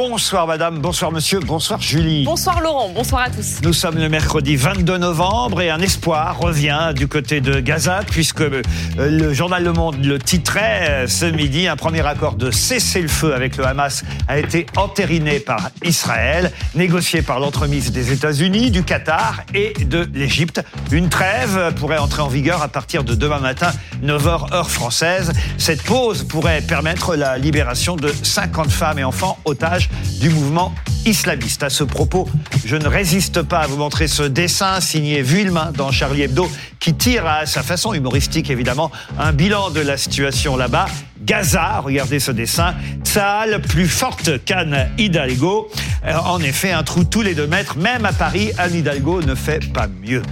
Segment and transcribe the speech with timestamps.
[0.00, 2.22] Bonsoir madame, bonsoir monsieur, bonsoir Julie.
[2.22, 3.56] Bonsoir Laurent, bonsoir à tous.
[3.64, 8.42] Nous sommes le mercredi 22 novembre et un espoir revient du côté de Gaza puisque
[8.42, 8.62] euh,
[8.96, 11.66] le journal Le Monde le titrait euh, ce midi.
[11.66, 17.40] Un premier accord de cessez-le-feu avec le Hamas a été entériné par Israël, négocié par
[17.40, 20.62] l'entremise des États-Unis, du Qatar et de l'Égypte.
[20.92, 23.72] Une trêve pourrait entrer en vigueur à partir de demain matin,
[24.04, 25.32] 9h heure française.
[25.56, 29.87] Cette pause pourrait permettre la libération de 50 femmes et enfants otages
[30.20, 30.74] du mouvement
[31.06, 31.62] islamiste.
[31.62, 32.28] À ce propos,
[32.64, 36.94] je ne résiste pas à vous montrer ce dessin signé Vuillemin dans Charlie Hebdo qui
[36.94, 40.86] tire à sa façon humoristique évidemment un bilan de la situation là-bas.
[41.28, 42.74] Gaza, regardez ce dessin,
[43.04, 45.68] Tsahal plus forte qu'Anne Hidalgo.
[46.06, 49.34] Euh, en effet, un trou tous les deux mètres, même à Paris, Anne Hidalgo ne
[49.34, 50.22] fait pas mieux.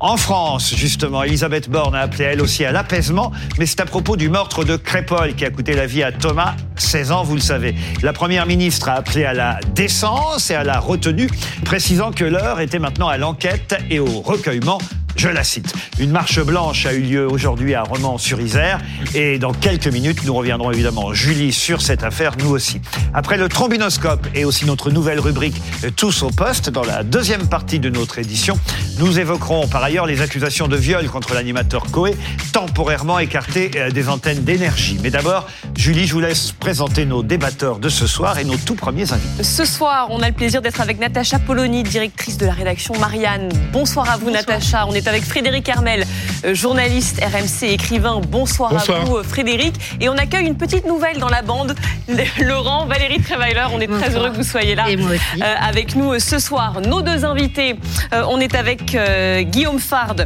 [0.00, 4.16] En France, justement, Elisabeth Borne a appelé elle aussi à l'apaisement, mais c'est à propos
[4.16, 7.42] du meurtre de Crépol qui a coûté la vie à Thomas, 16 ans, vous le
[7.42, 7.74] savez.
[8.02, 11.28] La première ministre a appelé à la décence et à la retenue,
[11.66, 14.78] précisant que l'heure était maintenant à l'enquête et au recueillement
[15.16, 15.72] je la cite.
[15.98, 18.80] Une marche blanche a eu lieu aujourd'hui à Romans-sur-Isère
[19.14, 22.80] et dans quelques minutes, nous reviendrons évidemment, Julie, sur cette affaire, nous aussi.
[23.14, 25.56] Après le trombinoscope et aussi notre nouvelle rubrique
[25.96, 28.58] Tous au poste, dans la deuxième partie de notre édition,
[28.98, 32.14] nous évoquerons par ailleurs les accusations de viol contre l'animateur Coé,
[32.52, 34.98] temporairement écarté euh, des antennes d'énergie.
[35.02, 38.74] Mais d'abord, Julie, je vous laisse présenter nos débatteurs de ce soir et nos tout
[38.74, 39.42] premiers invités.
[39.42, 43.48] Ce soir, on a le plaisir d'être avec Natacha Polony, directrice de la rédaction Marianne.
[43.72, 44.86] Bonsoir à vous, Natacha.
[44.86, 46.04] On est avec Frédéric Hermel,
[46.44, 48.20] euh, journaliste RMC, écrivain.
[48.28, 49.74] Bonsoir, à vous, euh, Frédéric.
[50.00, 51.74] Et on accueille une petite nouvelle dans la bande.
[52.40, 56.38] Laurent, Valérie Treweiler, on est très heureux que vous soyez là euh, avec nous ce
[56.38, 56.80] soir.
[56.80, 57.76] Nos deux invités,
[58.12, 58.96] on est avec
[59.50, 60.16] Guillaume Fard,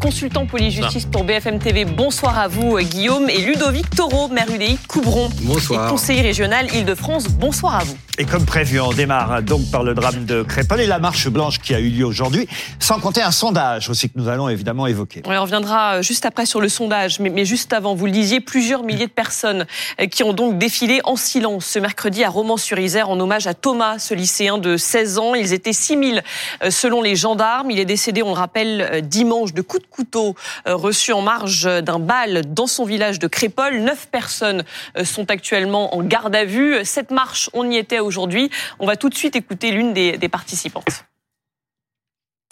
[0.00, 1.84] consultant police-justice pour BFM TV.
[1.84, 3.28] Bonsoir à vous, Guillaume.
[3.28, 5.28] Et Ludovic Taureau, maire UDI Coubron.
[5.42, 5.86] Bonsoir.
[5.86, 7.28] Et conseiller régional Île-de-France.
[7.28, 7.96] Bonsoir à vous.
[8.18, 11.58] Et comme prévu, on démarre donc par le drame de Crépol et la marche blanche
[11.58, 15.22] qui a eu lieu aujourd'hui, sans compter un sondage aussi que nous allons évidemment évoquer.
[15.26, 18.84] on reviendra euh, juste après sur le sondage, mais, juste avant, vous le disiez, plusieurs
[18.84, 19.66] milliers de personnes
[20.00, 23.98] euh, qui ont donc défilé en silence ce mercredi à Romans-sur-Isère en hommage à Thomas,
[23.98, 25.34] ce lycéen de 16 ans.
[25.34, 26.22] Ils étaient 6000
[26.62, 27.70] euh, selon les gendarmes.
[27.70, 31.98] Il est décédé, on le rappelle, dimanche de coups de couteau reçus en marge d'un
[31.98, 33.80] bal dans son village de Crépol.
[33.80, 34.64] Neuf personnes
[35.04, 36.78] sont actuellement en garde à vue.
[36.84, 38.50] Cette marche, on y était aujourd'hui.
[38.78, 41.04] On va tout de suite écouter l'une des, participantes.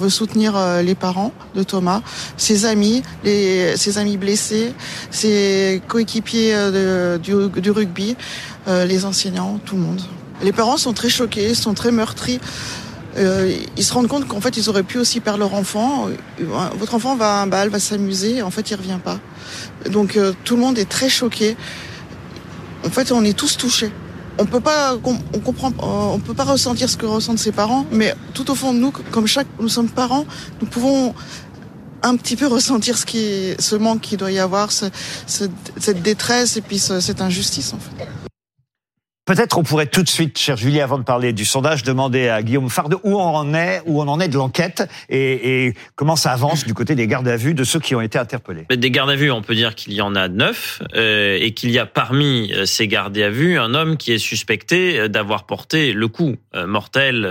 [0.00, 2.02] On veut soutenir euh, les parents de Thomas,
[2.36, 4.74] ses amis, ses amis blessés,
[5.10, 8.16] ses coéquipiers euh, du, rugby,
[8.66, 10.02] euh, les enseignants, tout le monde.
[10.42, 12.40] Les parents sont très choqués, sont très meurtris.
[13.16, 16.08] ils se rendent compte qu'en fait, ils auraient pu aussi perdre leur enfant.
[16.76, 19.20] Votre enfant va un bal, va s'amuser, en fait, il revient pas.
[19.90, 21.56] Donc, tout le monde est très choqué.
[22.84, 23.92] En fait, on est tous touchés
[24.38, 28.14] on peut pas, on comprend, on peut pas ressentir ce que ressentent ses parents, mais
[28.32, 30.24] tout au fond de nous, comme chaque, nous sommes parents,
[30.60, 31.14] nous pouvons
[32.02, 36.60] un petit peu ressentir ce qui, ce manque qu'il doit y avoir, cette détresse et
[36.60, 38.23] puis cette injustice en fait.
[39.26, 42.42] Peut-être on pourrait tout de suite, cher Julie, avant de parler du sondage, demander à
[42.42, 46.32] Guillaume Farde où on en est, où on en est de l'enquête et, comment ça
[46.32, 48.66] avance du côté des gardes à vue de ceux qui ont été interpellés.
[48.68, 51.70] Des gardes à vue, on peut dire qu'il y en a neuf euh, et qu'il
[51.70, 55.46] y a parmi euh, ces gardes à vue un homme qui est suspecté euh, d'avoir
[55.46, 56.36] porté le coup
[56.66, 57.26] mortel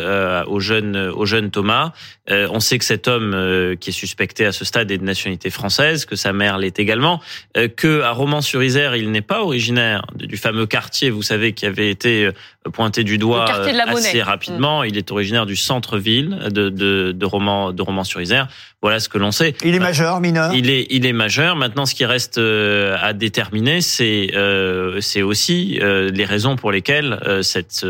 [0.48, 1.94] au jeune au jeune Thomas.
[2.28, 6.06] on sait que cet homme qui est suspecté à ce stade est de nationalité française,
[6.06, 7.22] que sa mère l'est également,
[7.78, 12.26] que à Romans-sur-Isère, il n'est pas originaire du fameux quartier, vous savez, qui avait été
[12.26, 12.32] euh,
[12.72, 14.82] pointé du doigt assez rapidement.
[14.82, 14.86] Mm.
[14.88, 17.26] Il est originaire du centre-ville de, de, de
[17.82, 18.48] Romans-sur-Isère.
[18.84, 19.56] Voilà ce que l'on sait.
[19.64, 20.54] Il est majeur, mineur.
[20.54, 21.56] Il est, il est majeur.
[21.56, 27.20] Maintenant, ce qui reste euh, à déterminer, c'est, euh, c'est aussi les raisons pour lesquelles
[27.42, 27.86] cette,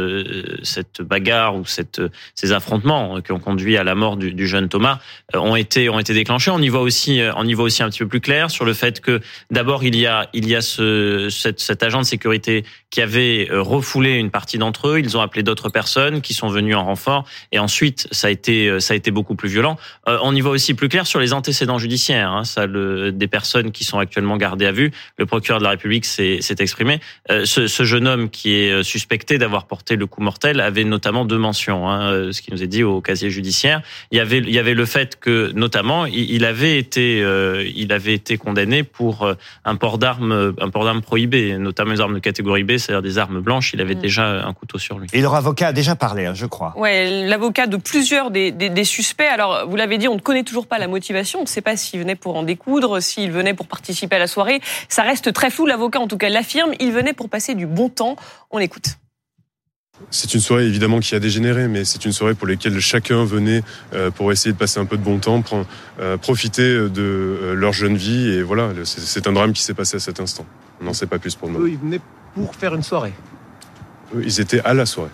[0.64, 2.02] cette bagarre ou cette,
[2.36, 5.00] ces affrontements qui ont conduit à la mort du, du jeune Thomas
[5.34, 6.52] ont été, ont été déclenchés.
[6.52, 8.74] On y voit aussi, on y voit aussi un petit peu plus clair sur le
[8.74, 9.20] fait que
[9.52, 13.48] d'abord il y a, il y a ce, cet, cet agent de sécurité qui avait
[13.52, 15.00] refoulé une partie d'entre eux.
[15.00, 17.26] Ils ont appelé d'autres personnes qui sont venues en renfort.
[17.52, 19.78] Et ensuite, ça a été, euh, ça a été beaucoup plus violent.
[20.08, 22.32] Euh, on y voit aussi plus clair sur les antécédents judiciaires.
[22.32, 24.92] Hein, ça, le, des personnes qui sont actuellement gardées à vue.
[25.18, 27.00] Le procureur de la République s'est exprimé.
[27.32, 31.26] Euh, ce, ce, jeune homme qui est suspecté d'avoir porté le coup mortel avait notamment
[31.26, 31.90] deux mentions.
[31.90, 33.82] Hein, ce qui nous est dit au casier judiciaire.
[34.12, 37.20] Il y avait, il y avait le fait que, notamment, il, avait été,
[37.76, 39.28] il avait été condamné pour
[39.66, 43.18] un port d'armes, un port d'armes prohibé, notamment les armes de catégorie B, c'est-à-dire des
[43.18, 44.00] armes blanches, il avait Mm.
[44.02, 45.08] déjà un couteau sur lui.
[45.14, 46.74] Et leur avocat a déjà parlé, hein, je crois.
[46.78, 49.24] Ouais, l'avocat de plusieurs des, des- des suspects.
[49.32, 51.40] Alors, vous l'avez dit, on ne connaît toujours pas la motivation.
[51.40, 54.28] On ne sait pas s'il venait pour en découdre, s'il venait pour participer à la
[54.28, 54.62] soirée.
[54.90, 55.66] Ça reste très flou.
[55.66, 56.72] L'avocat, en tout cas, l'affirme.
[56.80, 58.16] Il venait pour passer du bon temps.
[58.52, 58.98] On écoute.
[60.10, 63.62] C'est une soirée évidemment qui a dégénéré, mais c'est une soirée pour laquelle chacun venait
[63.94, 65.44] euh, pour essayer de passer un peu de bon temps,
[66.00, 68.28] euh, profiter de euh, leur jeune vie.
[68.30, 70.46] Et voilà, c'est- un drame qui s'est passé à cet instant.
[70.82, 71.66] On n'en sait pas plus pour le moment.
[71.66, 72.02] Eux, ils venaient
[72.34, 73.14] pour faire une soirée.
[74.20, 75.12] Ils étaient à la soirée.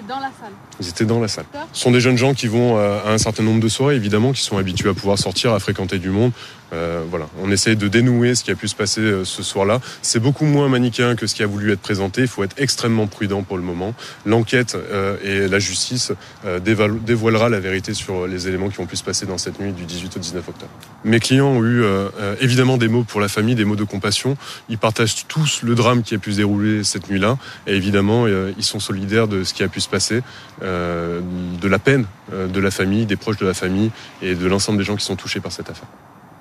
[0.00, 0.52] Étaient dans la salle.
[0.80, 1.44] Ils étaient dans la salle.
[1.72, 4.32] Ce sont des jeunes gens qui vont euh, à un certain nombre de soirées, évidemment,
[4.32, 6.32] qui sont habitués à pouvoir sortir, à fréquenter du monde.
[6.72, 9.80] Euh, voilà, on essaye de dénouer ce qui a pu se passer euh, ce soir-là.
[10.02, 12.22] C'est beaucoup moins manichéen que ce qui a voulu être présenté.
[12.22, 13.94] Il faut être extrêmement prudent pour le moment.
[14.24, 16.12] L'enquête euh, et la justice
[16.44, 19.72] euh, dévoilera la vérité sur les éléments qui ont pu se passer dans cette nuit
[19.72, 20.70] du 18 au 19 octobre.
[21.04, 21.84] Mes clients ont eu
[22.40, 24.36] évidemment des mots pour la famille, des mots de compassion.
[24.68, 27.38] Ils partagent tous le drame qui a pu se dérouler cette nuit-là.
[27.66, 30.20] Et évidemment, ils sont solidaires de ce qui a pu se passer,
[30.62, 31.20] euh,
[31.60, 33.90] de la peine euh, de la famille, des proches de la famille
[34.22, 35.88] et de l'ensemble des gens qui sont touchés par cette affaire.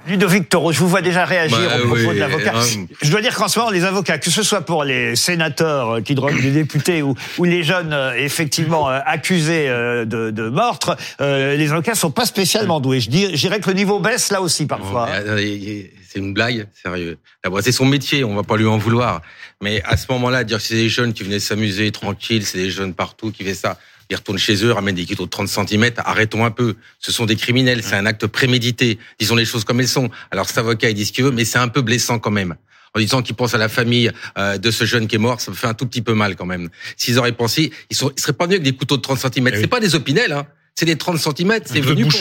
[0.08, 2.54] Ludovic Toro, je vous vois déjà réagir Bah, au propos oui, de l'avocat.
[2.56, 6.02] euh, Je dois dire qu'en ce moment, les avocats, que ce soit pour les sénateurs
[6.04, 11.56] qui droguent des députés ou, ou les jeunes euh, effectivement accusés de, de meurtre, euh,
[11.58, 13.02] les avocats sont pas spécialement doués.
[13.02, 15.08] Je dirais que le niveau baisse là aussi parfois.
[15.08, 17.18] Attendez, C'est une blague, sérieux.
[17.62, 19.22] C'est son métier, on va pas lui en vouloir.
[19.62, 22.72] Mais à ce moment-là, dire que c'est des jeunes qui venaient s'amuser tranquille, c'est des
[22.72, 23.78] jeunes partout qui fait ça.
[24.10, 25.92] Ils retournent chez eux, ramènent des kilos de 30 cm.
[25.98, 26.76] Arrêtons un peu.
[27.00, 27.84] Ce sont des criminels.
[27.84, 28.98] C'est un acte prémédité.
[29.20, 30.10] Disons les choses comme elles sont.
[30.32, 32.56] Alors cet avocat, il dit ce qu'il veut, mais c'est un peu blessant quand même.
[32.96, 35.52] En disant qu'il pense à la famille euh, de ce jeune qui est mort, ça
[35.52, 36.70] me fait un tout petit peu mal quand même.
[36.98, 39.52] S'ils auraient pensé, ils, sont, ils seraient pas venus avec des couteaux de 30 cm.
[39.54, 40.48] C'est pas des opinels, hein.
[40.74, 41.60] C'est des 30 cm.
[41.66, 42.14] C'est venu pour,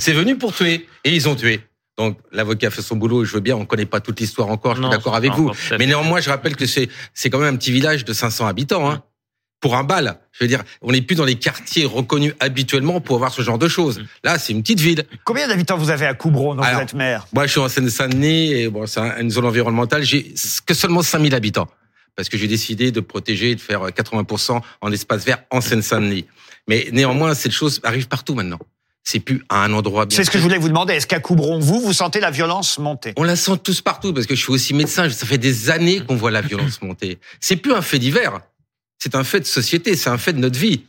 [0.00, 0.86] c'est venu pour tuer.
[1.04, 1.60] Et ils ont tué.
[1.96, 3.24] Donc l'avocat fait son boulot.
[3.24, 3.56] Je veux bien.
[3.56, 4.74] On connaît pas toute l'histoire encore.
[4.76, 5.52] Je suis d'accord avec vous.
[5.78, 8.90] Mais néanmoins, je rappelle que c'est c'est quand même un petit village de 500 habitants.
[8.90, 9.02] Hein.
[9.60, 13.16] Pour un bal, je veux dire, on n'est plus dans les quartiers reconnus habituellement pour
[13.16, 14.02] avoir ce genre de choses.
[14.22, 15.04] Là, c'est une petite ville.
[15.24, 17.26] Combien d'habitants vous avez à Coubron, dont Alors, vous êtes maire?
[17.32, 20.02] Moi, je suis en Seine-Saint-Denis et bon, c'est un- une zone environnementale.
[20.02, 20.34] J'ai
[20.66, 21.66] que seulement 5000 habitants
[22.14, 26.26] parce que j'ai décidé de protéger et de faire 80% en espace vert en Seine-Saint-Denis.
[26.68, 28.58] Mais néanmoins, cette chose arrive partout maintenant.
[29.04, 30.16] C'est plus à un endroit bien.
[30.16, 30.94] C'est ce que je voulais vous demander.
[30.94, 33.12] Est-ce qu'à Coubron, vous, vous sentez la violence monter?
[33.16, 35.08] On la sent tous partout parce que je suis aussi médecin.
[35.10, 37.18] Ça fait des années qu'on voit la violence monter.
[37.38, 38.40] C'est plus un fait divers.
[38.98, 39.94] C'est un fait de société.
[39.94, 40.84] C'est un fait de notre vie.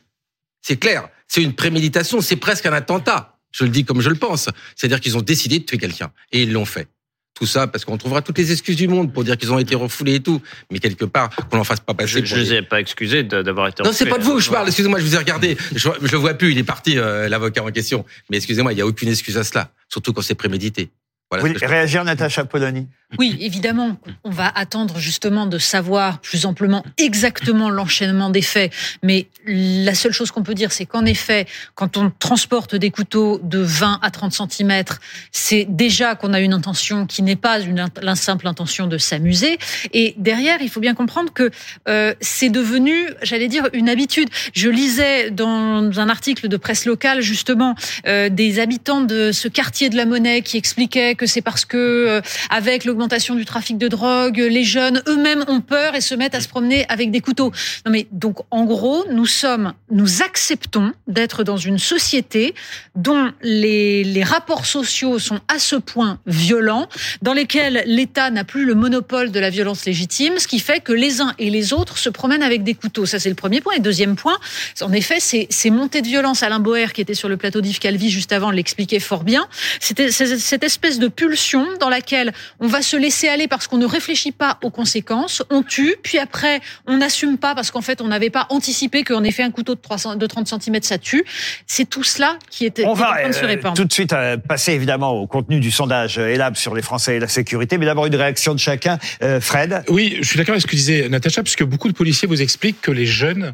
[0.62, 1.10] C'est clair.
[1.28, 2.22] C'est une préméditation.
[2.22, 3.38] C'est presque un attentat.
[3.52, 4.50] Je le dis comme je le pense.
[4.76, 6.88] C'est-à-dire qu'ils ont décidé de tuer quelqu'un et ils l'ont fait.
[7.36, 9.76] Tout ça parce qu'on trouvera toutes les excuses du monde pour dire qu'ils ont été
[9.76, 10.42] refoulés et tout.
[10.72, 12.22] Mais quelque part, qu'on n'en fasse pas passer.
[12.22, 13.84] Je, je les ai pas excusés de- d'avoir été.
[13.84, 14.10] non, c'est refoulés.
[14.12, 14.68] pas de vous que je parle.
[14.68, 15.58] Excusez-moi, je vous ai regardé.
[15.76, 16.54] Je, je vois plus.
[16.54, 18.06] Il est parti, euh, l'avocat en question.
[18.30, 19.70] Mais excusez-moi, il y a aucune excuse à cela.
[19.90, 20.90] Surtout quand c'est prémédité.
[21.30, 21.46] Voilà.
[21.46, 22.88] Ce que je- réagir, Natacha Polony
[23.20, 28.74] Oui, évidemment, on va attendre justement de savoir plus amplement exactement l'enchaînement des faits.
[29.04, 33.40] Mais la seule chose qu'on peut dire, c'est qu'en effet, quand on transporte des couteaux
[33.44, 34.84] de 20 à 30 cm,
[35.32, 39.60] c'est déjà qu'on a une intention qui n'est pas une, la simple intention de s'amuser.
[39.94, 41.52] Et derrière, il faut bien comprendre que
[41.88, 44.30] euh, c'est devenu, j'allais dire, une habitude.
[44.54, 47.76] Je lisais dans un article de presse locale justement
[48.08, 51.78] euh, des habitants de ce quartier de la Monnaie qui expliquaient que c'est parce que
[51.78, 56.34] euh, avec l'augmentation du trafic de drogue, les jeunes eux-mêmes ont peur et se mettent
[56.34, 57.52] à se promener avec des couteaux.
[57.86, 62.56] Non mais donc en gros, nous sommes, nous acceptons d'être dans une société
[62.96, 66.88] dont les, rapports sociaux sont à ce point violents,
[67.22, 70.94] dans lesquels l'État n'a plus le monopole de la violence légitime, ce qui fait que
[70.94, 73.06] les uns et les autres se promènent avec des couteaux.
[73.06, 73.74] Ça c'est le premier point.
[73.74, 74.38] Et deuxième point,
[74.82, 77.80] en effet, ces, ces montées de violence, Alain Boer qui était sur le plateau d'Yves
[77.80, 79.48] Calvi juste avant l'expliquait fort bien,
[79.82, 83.86] c'était cette espèce de pulsion dans laquelle on va se laisser aller parce qu'on ne
[83.86, 88.08] réfléchit pas aux conséquences, on tue, puis après on n'assume pas parce qu'en fait on
[88.08, 91.26] n'avait pas anticipé qu'en effet un couteau de, 300, de 30 cm ça tue.
[91.68, 93.76] C'est tout cela qui était On qui est en va train de se euh, répandre.
[93.76, 97.16] tout de suite euh, passer évidemment au contenu du sondage euh, ELAB sur les Français
[97.18, 99.00] et la sécurité, mais d'abord une réaction de chacun.
[99.24, 102.28] Euh, Fred Oui, je suis d'accord avec ce que disait Natacha, puisque beaucoup de policiers
[102.28, 103.54] vous expliquent que les jeunes,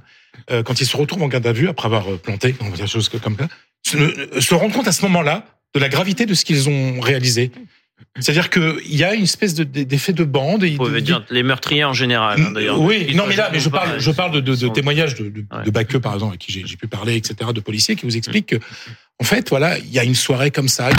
[0.52, 2.86] euh, quand ils se retrouvent en garde à vue, après avoir planté, on va dire
[2.86, 3.48] des choses comme ça,
[3.86, 7.52] se, se rendent compte à ce moment-là de la gravité de ce qu'ils ont réalisé.
[8.20, 10.64] C'est-à-dire qu'il y a une espèce de- d'effet de bande.
[10.64, 12.42] et Vous pouvez de- dire les meurtriers en général.
[12.42, 12.80] hein, d'ailleurs.
[12.80, 15.46] Oui, non, mais là, mais je parle, je parle de, de, de témoignages de, de,
[15.52, 15.64] Ouais.
[15.66, 18.16] de Baqueux, par exemple, avec qui j'ai j'ai pu parler, etc., de policiers qui vous
[18.18, 18.56] expliquent que,
[19.20, 20.90] en fait, voilà, il y a une soirée comme ça.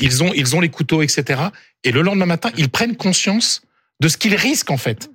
[0.00, 1.40] Ils ont, ils ont les couteaux, etc.
[1.84, 3.62] Et le lendemain matin, ils prennent conscience
[4.00, 5.10] de ce qu'ils risquent, en fait.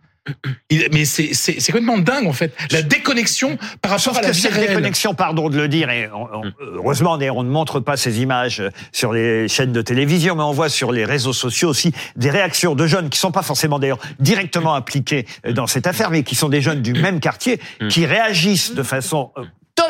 [0.70, 2.54] Il- mais c'est c'est c'est complètement dingue en fait.
[2.72, 4.68] La déconnexion par rapport Sauf à la vie réelle.
[4.70, 8.22] déconnexion, pardon de le dire, et on- on- heureusement d'ailleurs on ne montre pas ces
[8.22, 12.30] images sur les chaînes de télévision, mais on voit sur les réseaux sociaux aussi des
[12.30, 16.24] réactions de jeunes qui sont pas forcément d'ailleurs directement impliqués euh, dans cette affaire, mais
[16.24, 19.44] qui sont des jeunes du même quartier, qui réagissent de façon euh,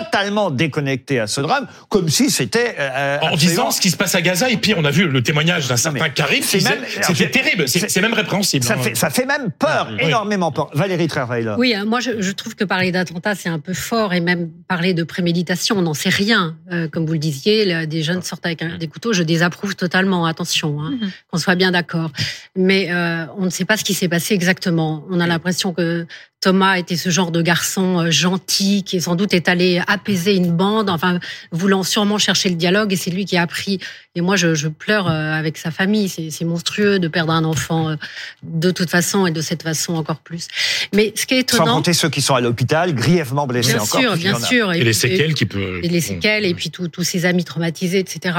[0.03, 3.97] totalement déconnectée à ce drame, comme si c'était euh, En absolument- disant ce qui se
[3.97, 7.67] passe à Gaza, et puis on a vu le témoignage d'un certain Karim, c'était terrible,
[7.67, 8.65] c'est même répréhensible.
[8.65, 8.77] Ça hein.
[8.81, 10.05] fait, ça fait même peur, Oui.
[10.07, 10.69] énormément peur.
[10.73, 11.55] Valérie Trierweiler.
[11.57, 14.49] Oui, euh, moi je, je trouve que parler d'attentat c'est un peu fort et même
[14.67, 16.55] parler de préméditation, on n'en sait rien.
[16.71, 19.75] Euh, comme vous le disiez, là, des jeunes sortent avec un- des couteaux, je désapprouve
[19.75, 20.25] totalement.
[20.25, 21.11] Attention, hein, Mhm.
[21.31, 22.11] qu'on soit bien d'accord.
[22.55, 25.03] Mais euh, on ne sait pas ce qui s'est passé exactement.
[25.09, 26.05] On a l'impression que
[26.39, 30.51] Thomas était ce genre de garçon euh, gentil qui sans doute est allé apaiser une
[30.51, 31.19] bande, enfin
[31.51, 33.79] voulant sûrement chercher le dialogue et c'est lui qui a appris.
[34.13, 36.09] Et moi je, je pleure euh, avec sa famille.
[36.09, 37.95] C'est monstrueux de perdre un enfant euh,
[38.43, 40.47] de toute façon et de cette façon encore plus.
[40.93, 41.75] Mais ce qui est Sans étonnant.
[41.77, 43.99] compter ceux qui sont à l'hôpital, grièvement blessés Bien encore.
[43.99, 44.45] sûr, bien en a.
[44.45, 44.73] sûr.
[44.73, 45.79] Et les séquelles qui peuvent.
[45.83, 48.37] et les séquelles, et puis tous tous ses amis traumatisés, etc.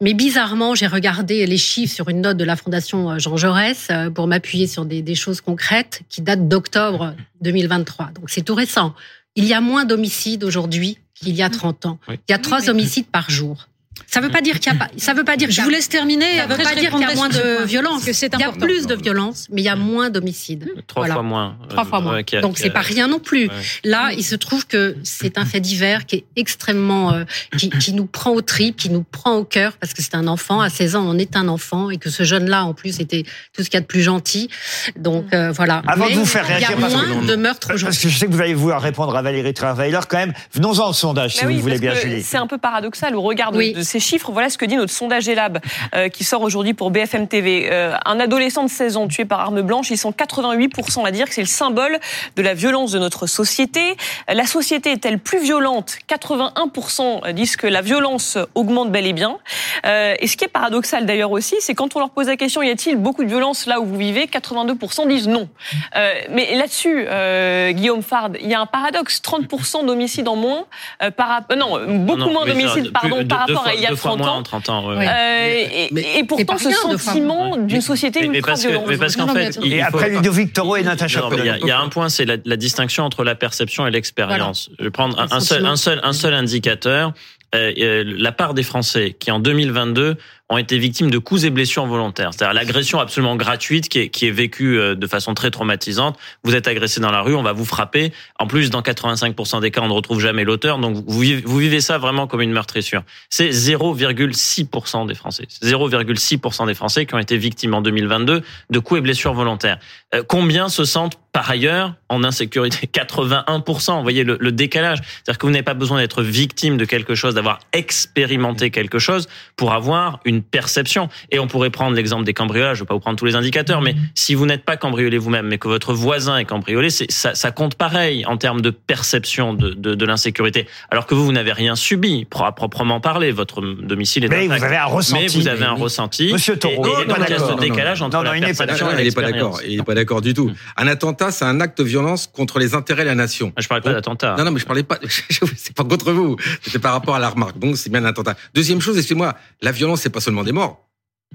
[0.00, 4.26] Mais bizarrement, j'ai regardé les chiffres sur une note de la Fondation Jean Jaurès pour
[4.28, 8.10] m'appuyer sur des, des choses concrètes qui datent d'octobre 2023.
[8.14, 8.94] Donc c'est tout récent.
[9.36, 11.98] Il y a moins d'homicides aujourd'hui qu'il y a 30 ans.
[12.08, 12.18] Oui.
[12.28, 13.68] Il y a trois homicides par jour.
[14.06, 15.60] Ça veut pas dire qu'il y a pas, ça veut pas dire qu'il y Je
[15.62, 16.36] a- vous laisse terminer.
[16.38, 17.94] ça veut pas dire qu'il y a moins de violence.
[17.94, 20.68] parce que c'est Il y a plus de violence, mais il y a moins d'homicides.
[20.86, 21.14] Trois Voilà.
[21.14, 21.56] fois moins.
[21.68, 22.12] Trois fois Euh, moins.
[22.14, 23.46] ouais, qui a- Donc c'est pas rien non plus.
[23.48, 23.52] Ouais.
[23.84, 27.24] Là, il se trouve que c'est un fait divers qui est extrêmement, euh,
[27.58, 30.26] qui, qui nous prend au trip, qui nous prend au cœur, parce que c'est un
[30.26, 30.60] enfant.
[30.60, 33.62] À 16 ans, on est un enfant, et que ce jeune-là, en plus, était tout
[33.62, 34.48] ce qu'il y a de plus gentil.
[34.96, 35.82] Donc euh, voilà.
[35.86, 38.00] Avant de Mais vous faire il y a réagir, moins de meurtres Parce aujourd'hui.
[38.02, 40.32] que je sais que vous allez vouloir répondre à Valérie Trierweiler quand même.
[40.52, 42.22] Venons-en au sondage, si Bah vous oui, le voulez bien, Julie.
[42.22, 43.72] C'est un peu paradoxal au regard de, Oui.
[43.72, 44.32] de ces chiffres.
[44.32, 45.58] Voilà ce que dit notre sondage Elab
[45.94, 47.68] euh, qui sort aujourd'hui pour BFM TV.
[47.70, 51.28] Euh, un adolescent de 16 ans tué par arme blanche, ils sont 88% à dire
[51.28, 51.98] que c'est le symbole
[52.36, 53.96] de la violence de notre société.
[54.28, 55.98] La société est-elle plus violente?
[56.08, 59.38] 81% disent que la violence augmente bel et bien.
[59.86, 62.62] Euh, et ce qui est paradoxal d'ailleurs aussi, c'est quand on leur pose la question
[62.62, 64.26] y a-t-il beaucoup de violence là où vous vivez?
[64.26, 65.48] 82% disent non.
[65.96, 70.66] Euh, mais là-dessus, euh, Guillaume Fard, il y a un paradoxe 30% d'homicides en moins
[71.02, 73.90] euh, par euh, non, beaucoup Non, moins d'homicides pardon par rapport à il y a
[73.90, 74.36] deux fois 30 moins ans.
[74.38, 74.88] en 30 ans.
[74.88, 75.06] ouais.
[75.08, 78.96] Euh, et, mais- et pourtant, ce sentiment d'une société Mais- mais ultra parce que- mais
[78.96, 81.80] parce qu'en fait, il Et faut- après Ludovic Toro et Natacha il y y, a
[81.80, 84.70] un point, c'est la, la distinction entre la perception et l'expérience.
[84.78, 87.12] Je vais prendre un, un seul, un seul, un seul indicateur.
[87.54, 90.16] Euh, euh, la part des Français qui en 2022
[90.50, 94.26] ont été victimes de coups et blessures volontaires, c'est-à-dire l'agression absolument gratuite qui est, qui
[94.26, 96.18] est vécue euh, de façon très traumatisante.
[96.44, 98.12] Vous êtes agressé dans la rue, on va vous frapper.
[98.38, 100.78] En plus, dans 85% des cas, on ne retrouve jamais l'auteur.
[100.78, 103.02] Donc vous vivez, vous vivez ça vraiment comme une meurtrissure.
[103.30, 105.46] C'est 0,6% des Français.
[105.62, 109.78] 0,6% des Français qui ont été victimes en 2022 de coups et blessures volontaires.
[110.14, 112.86] Euh, combien se sentent par ailleurs en insécurité?
[112.92, 113.96] 81%.
[113.96, 114.98] Vous voyez le, le décalage.
[114.98, 119.26] C'est-à-dire que vous n'avez pas besoin d'être victime de quelque chose, d'avoir expérimenté quelque chose
[119.56, 121.08] pour avoir une perception.
[121.30, 122.78] Et on pourrait prendre l'exemple des cambriolages.
[122.78, 125.18] Je ne vais pas vous prendre tous les indicateurs, mais si vous n'êtes pas cambriolé
[125.18, 128.70] vous-même, mais que votre voisin est cambriolé, c'est, ça, ça compte pareil en termes de
[128.70, 130.66] perception de, de, de l'insécurité.
[130.90, 133.30] Alors que vous, vous n'avez rien subi, à proprement parler.
[133.32, 134.60] Votre domicile est Mais intact.
[134.60, 135.22] vous avez un ressenti.
[135.22, 136.32] Mais vous avez un ressenti.
[136.32, 137.56] Monsieur Taureau, Et- et pas donc, il y a ce d'accord.
[137.58, 138.98] décalage entre Non, non, la il n'est pas perception d'accord.
[139.00, 139.54] et il n'est pas l'expérience.
[139.56, 139.70] d'accord.
[139.70, 140.50] Il n'est pas d'accord du tout.
[140.76, 143.52] Un attentat, c'est un acte de violence contre les intérêts de la nation.
[143.56, 144.34] Ah, Je parle pas d'attentat.
[144.38, 144.98] Non, non, mais je parlais pas.
[145.56, 146.36] c'est pas contre vous.
[146.62, 147.58] C'était par rapport à la remarque.
[147.58, 148.34] Donc, c'est bien un attentat.
[148.54, 150.84] Deuxième chose, excusez-moi, la violence, c'est pas seulement des morts.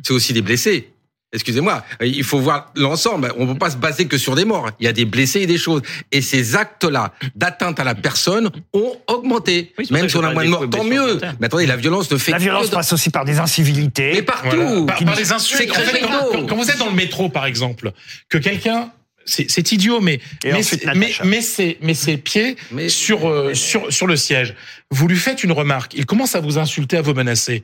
[0.03, 0.89] C'est aussi des blessés.
[1.31, 3.31] Excusez-moi, il faut voir l'ensemble.
[3.37, 4.71] On ne peut pas se baser que sur des morts.
[4.79, 5.83] Il y a des blessés et des choses.
[6.11, 9.71] Et ces actes-là d'atteinte à la personne ont augmenté.
[9.77, 11.19] Oui, Même que si on a moins de des morts, tant mieux.
[11.39, 14.11] Mais attendez, la violence ne fait La que violence de- passe aussi par des incivilités.
[14.13, 14.57] Mais partout.
[14.57, 14.85] Voilà.
[15.05, 15.61] Par, les insultes.
[15.61, 17.91] C'est En fait, quand, quand- vous êtes dans le métro, par exemple,
[18.27, 18.91] que quelqu'un,
[19.25, 23.53] c'est idiot, mais Et mais, ensuite, mais, mais ses, mais ses pieds Mais- sur, euh,
[23.53, 24.55] sur, sur le siège.
[24.89, 25.93] Vous lui faites une remarque.
[25.93, 27.61] Il commence à vous insulter, à vous menacer.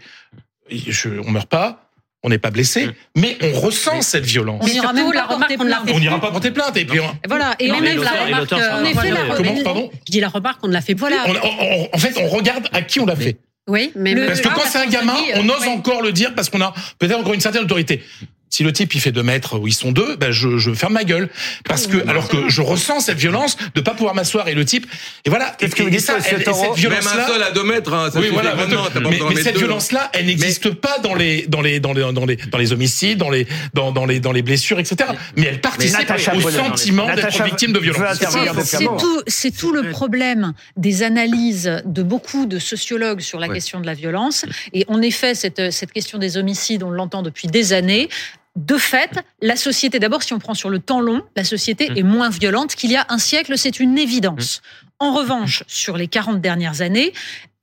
[0.70, 1.82] Je, on meurt pas.
[2.24, 4.60] On n'est pas blessé, mais on ressent cette violence.
[4.64, 5.90] On n'ira même la pas remarque porter plainte.
[5.94, 6.76] On n'ira pas porter plainte.
[6.76, 7.54] Et puis, on- Voilà.
[7.60, 8.52] Et Non, on même la remarque.
[8.52, 11.02] En effet, la comment, pardon Je dis la remarque qu'on ne l'a fait plus.
[11.02, 11.24] Voilà.
[11.28, 11.38] on,
[11.84, 13.38] on- en fait, on regarde à qui on l'a fait.
[13.68, 15.68] Oui, mais Le- Parce que quand c'est un gamin, dit, on ose ouais.
[15.68, 18.04] encore le dire parce qu'on a peut-être encore une certaine autorité.
[18.50, 20.94] Si le type il fait deux mètres où ils sont deux, ben je, je ferme
[20.94, 21.30] ma gueule
[21.68, 24.86] parce que alors que je ressens cette violence de pas pouvoir m'asseoir et le type
[25.26, 25.58] et voilà.
[25.60, 27.28] Et, et dites, ça, elle- et cette Même violence un là.
[27.28, 28.56] seul à deux mètres, hein, ça Oui, voilà.
[28.56, 29.60] mais cette deux.
[29.60, 33.18] violence-là, elle n'existe pas dans les dans les dans les dans les dans les homicides,
[33.18, 35.10] dans les dans dans les dans les blessures, etc.
[35.36, 38.18] Mais elle participe au sentiment d'être Natacha victime de violence.
[38.20, 43.48] C'est- un tout, c'est tout le problème des analyses de beaucoup de sociologues sur la
[43.48, 43.56] Ouais.
[43.56, 44.46] question de la violence.
[44.74, 48.08] Et en effet, cette, cette question des homicides, on l'entend depuis des années.
[48.56, 51.98] De fait, la société, d'abord, si on prend sur le temps long, la société Mmh.
[51.98, 54.62] est moins violente qu'il y a un siècle, c'est une évidence.
[55.00, 55.66] En revanche, Mmh.
[55.68, 57.12] sur les 40 dernières années,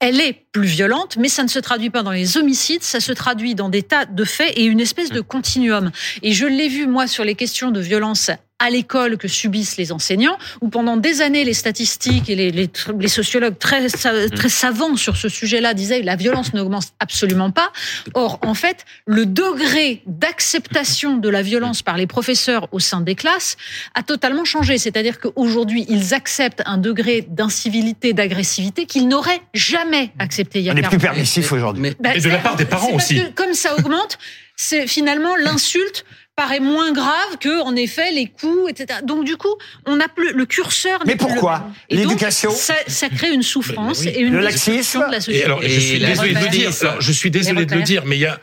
[0.00, 3.12] elle est plus violente, mais ça ne se traduit pas dans les homicides, ça se
[3.12, 5.92] traduit dans des tas de faits et une espèce de continuum.
[6.22, 8.30] Et je l'ai vu, moi, sur les questions de violence
[8.64, 12.71] à l'école que subissent les enseignants, où pendant des années, les statistiques et les, les,
[12.99, 17.73] les sociologues très, sa- très savants sur ce sujet-là disaient la violence n'augmente absolument pas.
[18.14, 23.14] Or, en fait, le degré d'acceptation de la violence par les professeurs au sein des
[23.16, 23.57] classes
[23.95, 24.78] a totalement changé.
[24.78, 30.73] C'est-à-dire qu'aujourd'hui, ils acceptent un degré d'incivilité, d'agressivité qu'ils n'auraient jamais accepté il y a
[30.73, 31.92] On est 40 plus permissif aujourd'hui.
[31.99, 33.16] Bah, Et de la part des parents aussi.
[33.16, 34.19] que comme ça augmente,
[34.57, 36.04] c'est finalement l'insulte
[36.37, 39.01] paraît moins grave que en effet les coups, etc.
[39.05, 39.55] Donc du coup,
[39.87, 41.01] on n'a plus le curseur.
[41.07, 44.09] Mais pourquoi L'éducation ça, ça crée une souffrance oui.
[44.09, 45.45] et une Le laxisme de la Et société.
[45.45, 46.71] alors, je suis la désolé de le dire.
[46.83, 47.87] Alors, je suis désolé de le repères.
[47.87, 48.41] dire, mais il y a.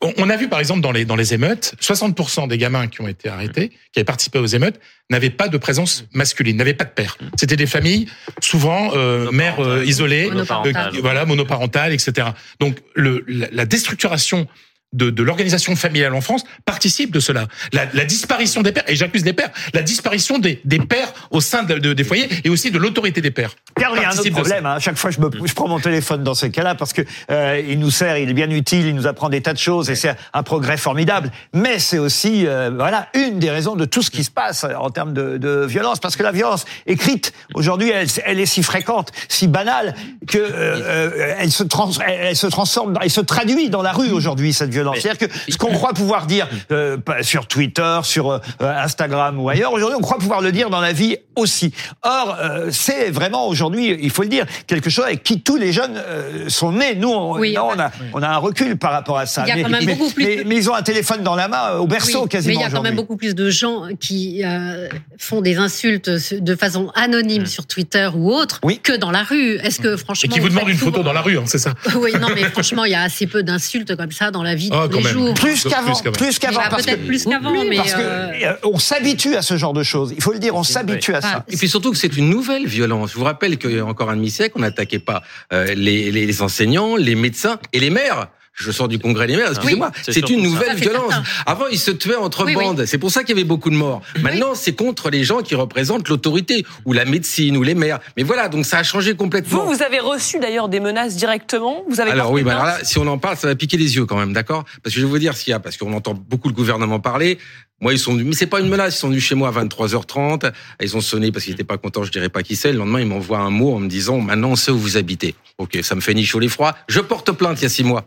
[0.00, 3.02] On on a vu par exemple dans les dans les émeutes, 60% des gamins qui
[3.02, 4.80] ont été arrêtés, qui avaient participé aux émeutes,
[5.10, 7.18] n'avaient pas de présence masculine, n'avaient pas de père.
[7.36, 8.08] C'était des familles
[8.40, 10.92] souvent euh, mères euh, isolées, Monoparentales.
[10.94, 12.28] euh, voilà monoparentales, etc.
[12.60, 14.46] Donc le, la, la déstructuration
[14.96, 17.46] de, de l'organisation familiale en France participe de cela.
[17.72, 21.40] La, la disparition des pères, et j'accuse les pères, la disparition des, des pères au
[21.40, 23.50] sein de- de- des foyers et aussi de l'autorité des pères.
[23.76, 24.66] Pierre, il y a un autre problème.
[24.66, 24.78] hein.
[24.80, 27.78] Chaque fois, je, me, je prends mon téléphone dans ces cas-là parce que euh, il
[27.78, 30.14] nous sert, il est bien utile, il nous apprend des tas de choses et c'est
[30.32, 31.30] un progrès formidable.
[31.52, 34.90] Mais c'est aussi, euh, voilà, une des raisons de tout ce qui se passe en
[34.90, 39.12] termes de, de violence, parce que la violence écrite aujourd'hui, elle, elle est si fréquente,
[39.28, 39.94] si banale
[40.26, 43.92] que euh, euh, elle se trans, elle, elle se transforme, elle se traduit dans la
[43.92, 44.85] rue aujourd'hui cette violence.
[44.94, 49.48] C'est-à-dire que ce qu'on croit pouvoir dire euh, pas- sur Twitter, sur euh, Instagram ou
[49.48, 51.72] ailleurs, aujourd'hui, on croit pouvoir le dire dans la vie aussi.
[52.02, 55.72] Or, euh, c'est vraiment aujourd'hui, il faut le dire, quelque chose avec qui tous les
[55.72, 56.94] jeunes euh, sont nés.
[56.94, 59.44] Nous, on, Oui, non, enfin, on, a, on a un recul par rapport à ça.
[59.46, 60.82] Il y a mais, quand même mais- beaucoup plus mais- de- mais ils ont un
[60.82, 62.94] téléphone dans la main euh, au berceau Oui, quasiment Mais il y a quand même
[62.96, 64.88] beaucoup plus de gens qui euh,
[65.18, 68.80] font des insultes de façon anonyme sur Twitter ou autre Oui.
[68.82, 69.56] que dans la rue.
[69.56, 71.74] Est-ce que franchement Et qui vous demandent une photo dans la rue, hein, c'est ça
[71.96, 74.65] Oui, non, mais franchement, il y a assez peu d'insultes comme ça dans la vie
[74.70, 75.12] de Ah, tous quand les même.
[75.12, 75.34] jours.
[75.34, 76.56] Plus qu'avant, plus qu'avant.
[76.60, 79.42] Bah, parce peut-être que- plus qu'avant, Oui, mais, parce que euh, euh, on s'habitue à
[79.42, 80.12] ce genre de choses.
[80.16, 81.44] Il faut le dire, on s'habitue à ça.
[81.48, 83.12] Et puis surtout que c'est une nouvelle violence.
[83.12, 86.42] Je vous rappelle qu'il y a encore un demi-siècle, on n'attaquait pas euh, les, les
[86.42, 88.28] enseignants, les médecins et les maires.
[88.58, 89.92] Je sors du congrès des maires, excusez-moi.
[90.02, 91.10] c'est une nouvelle c'est violence.
[91.12, 91.22] certain.
[91.44, 92.64] Avant, ils se tuaient entre Oui, oui.
[92.64, 92.84] bandes.
[92.86, 94.00] C'est pour ça qu'il y avait beaucoup de morts.
[94.22, 98.00] Maintenant, c'est contre les gens qui représentent l'autorité ou la médecine ou les maires.
[98.16, 99.64] Mais voilà, donc ça a changé complètement.
[99.64, 101.84] Vous, vous avez reçu d'ailleurs des menaces directement?
[101.88, 103.94] Vous avez Alors oui, mais alors là, si on en parle, ça va piquer les
[103.96, 104.64] yeux quand même, d'accord?
[104.82, 106.54] Parce que je vais vous dire ce qu'il y a, parce qu'on entend beaucoup le
[106.54, 107.38] gouvernement parler.
[107.82, 108.94] Moi, ils sont venus, mais c'est pas une menace.
[108.96, 110.50] Ils sont venus chez moi à 23h30.
[110.82, 112.04] Ils ont sonné parce qu'ils étaient pas contents.
[112.04, 112.72] Je dirais pas qui c'est.
[112.72, 115.34] Le lendemain, ils m'envoient un mot en me disant maintenant on sait où vous habitez.
[115.58, 116.74] Ok, ça me fait ni chaud ni froid.
[116.88, 118.04] Je porte plainte il y a six mois.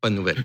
[0.00, 0.44] Pas de nouvelles.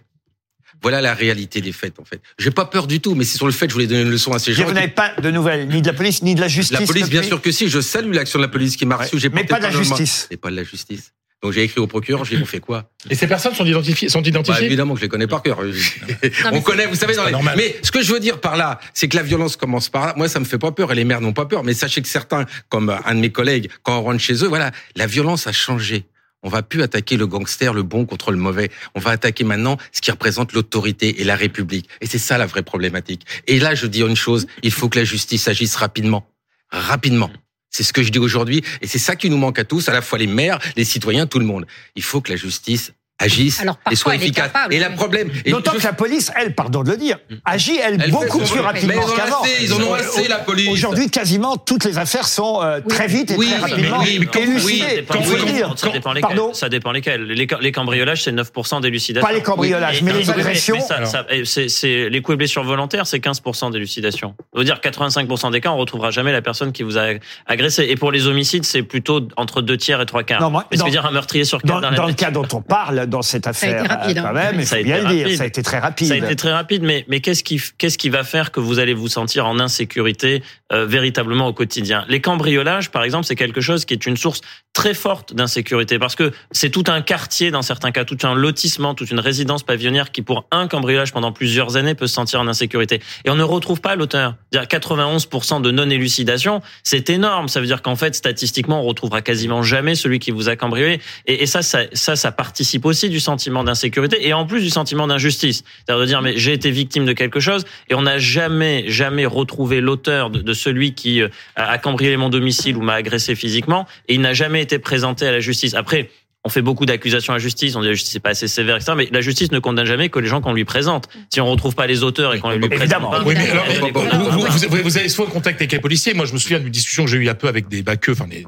[0.81, 2.21] Voilà la réalité des faits, en fait.
[2.39, 4.09] J'ai pas peur du tout, mais c'est sur le fait que je voulais donner une
[4.09, 4.63] leçon à ces gens.
[4.63, 6.79] Vous qui- n'avez pas de nouvelles, ni de la police, ni de la justice.
[6.79, 7.69] La police, bien sûr que si.
[7.69, 9.19] Je salue l'action de la police qui m'a reçu.
[9.19, 10.27] J'ai Mais pas de la justice.
[10.31, 11.13] Et pas de la justice.
[11.41, 12.91] Donc j'ai écrit au procureur, j'ai dit, on fait quoi?
[13.09, 14.65] Et ces personnes sont identifiées, sont bah, identifiées?
[14.67, 15.59] évidemment que je les connais par cœur.
[16.51, 17.31] On connaît, vous savez, dans les...
[17.31, 17.55] normal.
[17.57, 20.13] mais ce que je veux dire par là, c'est que la violence commence par là.
[20.15, 21.63] Moi, ça me fait pas peur et les maires n'ont pas peur.
[21.63, 24.69] Mais sachez que certains, comme un de mes collègues, quand on rentre chez eux, voilà,
[24.95, 26.05] la violence a changé.
[26.43, 28.71] On va plus attaquer le gangster, le bon contre le mauvais.
[28.95, 31.87] On va attaquer maintenant ce qui représente l'autorité et la République.
[32.01, 33.25] Et c'est ça la vraie problématique.
[33.47, 36.27] Et là, je dis une chose, il faut que la justice agisse rapidement.
[36.71, 37.31] Rapidement.
[37.69, 38.63] C'est ce que je dis aujourd'hui.
[38.81, 41.27] Et c'est ça qui nous manque à tous, à la fois les maires, les citoyens,
[41.27, 41.65] tout le monde.
[41.95, 44.45] Il faut que la justice agisse Alors, et soit parfois, elle est efficace.
[44.47, 44.95] capable, et le oui.
[44.95, 45.29] problème...
[45.45, 48.59] et D'autant je- que la police, elle, pardon de le dire, agit, elle, beaucoup plus
[48.59, 49.41] rapidement Mais ils en ont qu'avant.
[49.43, 50.69] assez, ils en ont assez, la police.
[50.69, 54.17] Aujourd'hui, quasiment toutes les affaires sont euh, très vite et Oui, très mais- rapidement oui,
[54.19, 54.65] mais quand- élucidées.
[54.65, 55.73] oui, Ça dépend, Il faut le oui, dire.
[55.77, 56.35] ça dépend lesquels.
[56.35, 57.23] Pardon Ça dépend lesquels.
[57.25, 59.27] Les, ca- les cambriolages, c'est 9% d'élucidation.
[59.27, 60.75] Pas les cambriolages, Oui, mais les mais- agressions.
[60.75, 64.35] mais ça- ça- et c'est- c'est- les coups et blessures volontaires, c'est 15% d'élucidation.
[64.53, 67.03] Ça veut dire 85% des cas, on retrouvera jamais la personne qui vous a
[67.47, 67.83] agressé.
[67.89, 70.41] Et pour les homicides, c'est plutôt entre deux tiers et trois quarts.
[70.41, 72.47] Non, moi, mais dans- dire un meurtrier sur quatre Dans, dans dans le cas dont
[72.53, 74.23] on parle, dans cette a été affaire, rapide, euh, hein.
[74.27, 75.37] quand même, il Ça a faut été bien le dire, rapide.
[75.37, 76.07] ça a été très rapide.
[76.07, 78.79] Ça a été très rapide, mais, mais qu'est-ce qui, qu'est-ce qui va faire que vous
[78.79, 80.41] allez vous sentir en insécurité
[80.73, 82.05] euh, véritablement au quotidien?
[82.09, 84.41] Les cambriolages, par exemple, c'est quelque chose qui est une source
[84.73, 88.95] très forte d'insécurité parce que c'est tout un quartier, dans certains cas, tout un lotissement,
[88.95, 92.47] toute une résidence pavillonnaire qui, pour un cambriolage pendant plusieurs années, peut se sentir en
[92.47, 93.01] insécurité.
[93.25, 94.35] Et on ne retrouve pas l'auteur.
[94.51, 97.49] Dire 91% de non-élucidation, c'est énorme.
[97.49, 101.01] Ça veut dire qu'en fait, statistiquement, on retrouvera quasiment jamais celui qui vous a cambriolé.
[101.27, 104.69] Et, et ça, ça, ça, ça participe aussi du sentiment d'insécurité et en plus du
[104.69, 105.63] sentiment d'injustice.
[105.85, 109.25] C'est-à-dire de dire, mais j'ai été victime de quelque chose et on n'a jamais, jamais
[109.25, 113.87] retrouvé l'auteur de, de celui qui euh, a cambriolé mon domicile ou m'a agressé physiquement
[114.07, 115.73] et il n'a jamais été présenté à la justice.
[115.73, 116.09] Après,
[116.43, 118.75] on fait beaucoup d'accusations à la justice, on dit la justice n'est pas assez sévère,
[118.75, 118.93] etc.
[118.97, 121.07] Mais la justice ne condamne jamais que les gens qu'on lui présente.
[121.31, 123.09] Si on retrouve pas les auteurs et qu'on les lui Évidemment.
[123.11, 125.77] présente pas, Oui, mais alors, on les vous, vous- vous- avez souvent contact avec les
[125.79, 126.15] policiers.
[126.15, 128.25] Moi, je me souviens d'une discussion que j'ai eue a peu avec des baqueux, enfin
[128.27, 128.43] des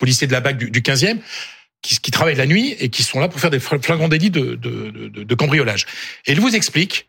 [0.00, 1.18] policiers de la BAC du, du 15e,
[1.82, 4.30] qui, qui travaillent la nuit et qui sont là pour faire des fla- flagrants délits
[4.30, 5.86] de, de, de, de cambriolage.
[6.26, 7.08] Et ils vous expliquent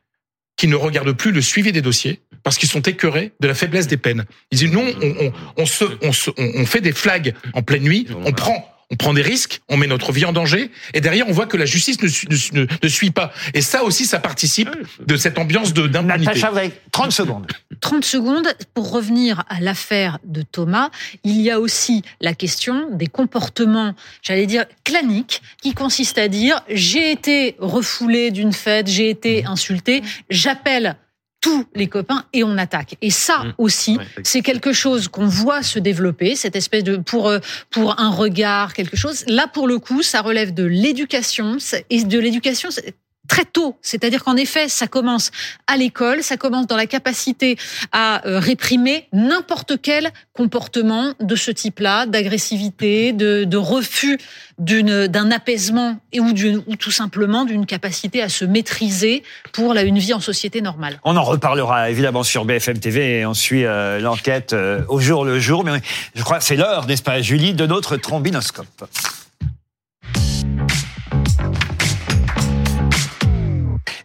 [0.58, 3.88] qu'ils ne regardent plus le suivi des dossiers parce qu'ils sont écœurés de la faiblesse
[3.88, 4.26] des peines.
[4.52, 7.64] Ils disent non, on, on, on, se, on, se, on, on fait des flags en
[7.64, 8.69] pleine nuit, on prend.
[8.92, 11.58] On prend des risques, on met notre vie en danger, et derrière on voit que
[11.58, 13.32] la justice ne, su- ne su- ne- ne suit pas.
[13.54, 14.70] Et ça aussi, ça participe
[15.06, 16.26] de cette ambiance de d'impunité.
[16.26, 17.46] Natacha, vous avez 30 secondes.
[17.82, 20.90] 30 secondes pour revenir à l'affaire de Thomas.
[21.24, 26.60] Il y a aussi la question des comportements, j'allais dire claniques, qui consistent à dire
[26.68, 30.96] j'ai été refoulé d'une fête, j'ai été insulté, j'appelle
[31.42, 32.96] tous les copains et on attaque.
[33.02, 33.54] Et ça Mmh.
[33.58, 38.00] aussi, Ouais, c'est quelque chose qu'on voit se développer, cette espèce de pour euh, pour
[38.00, 39.24] un regard, quelque chose.
[39.28, 41.58] Là, pour le coup, ça relève de l'éducation
[41.90, 42.70] et de l'éducation
[43.30, 43.78] très tôt.
[43.82, 45.32] C'est-à-dire qu'en effet, ça commence
[45.68, 47.58] à l'école, ça commence dans la capacité
[47.94, 54.18] à euh, réprimer n'importe quel comportement de ce type-là, d'agressivité, de, refus
[54.58, 56.34] d'un apaisement et ou,
[56.78, 61.00] tout simplement d'une capacité à se maîtriser pour une vie en société normale.
[61.04, 65.24] On en reparlera évidemment sur BFM TV et on suit euh, l'enquête euh, au jour
[65.24, 65.64] le jour.
[65.64, 65.80] Mais
[66.16, 68.86] je crois que c'est l'heure, n'est-ce pas, Julie, de notre trombinoscope.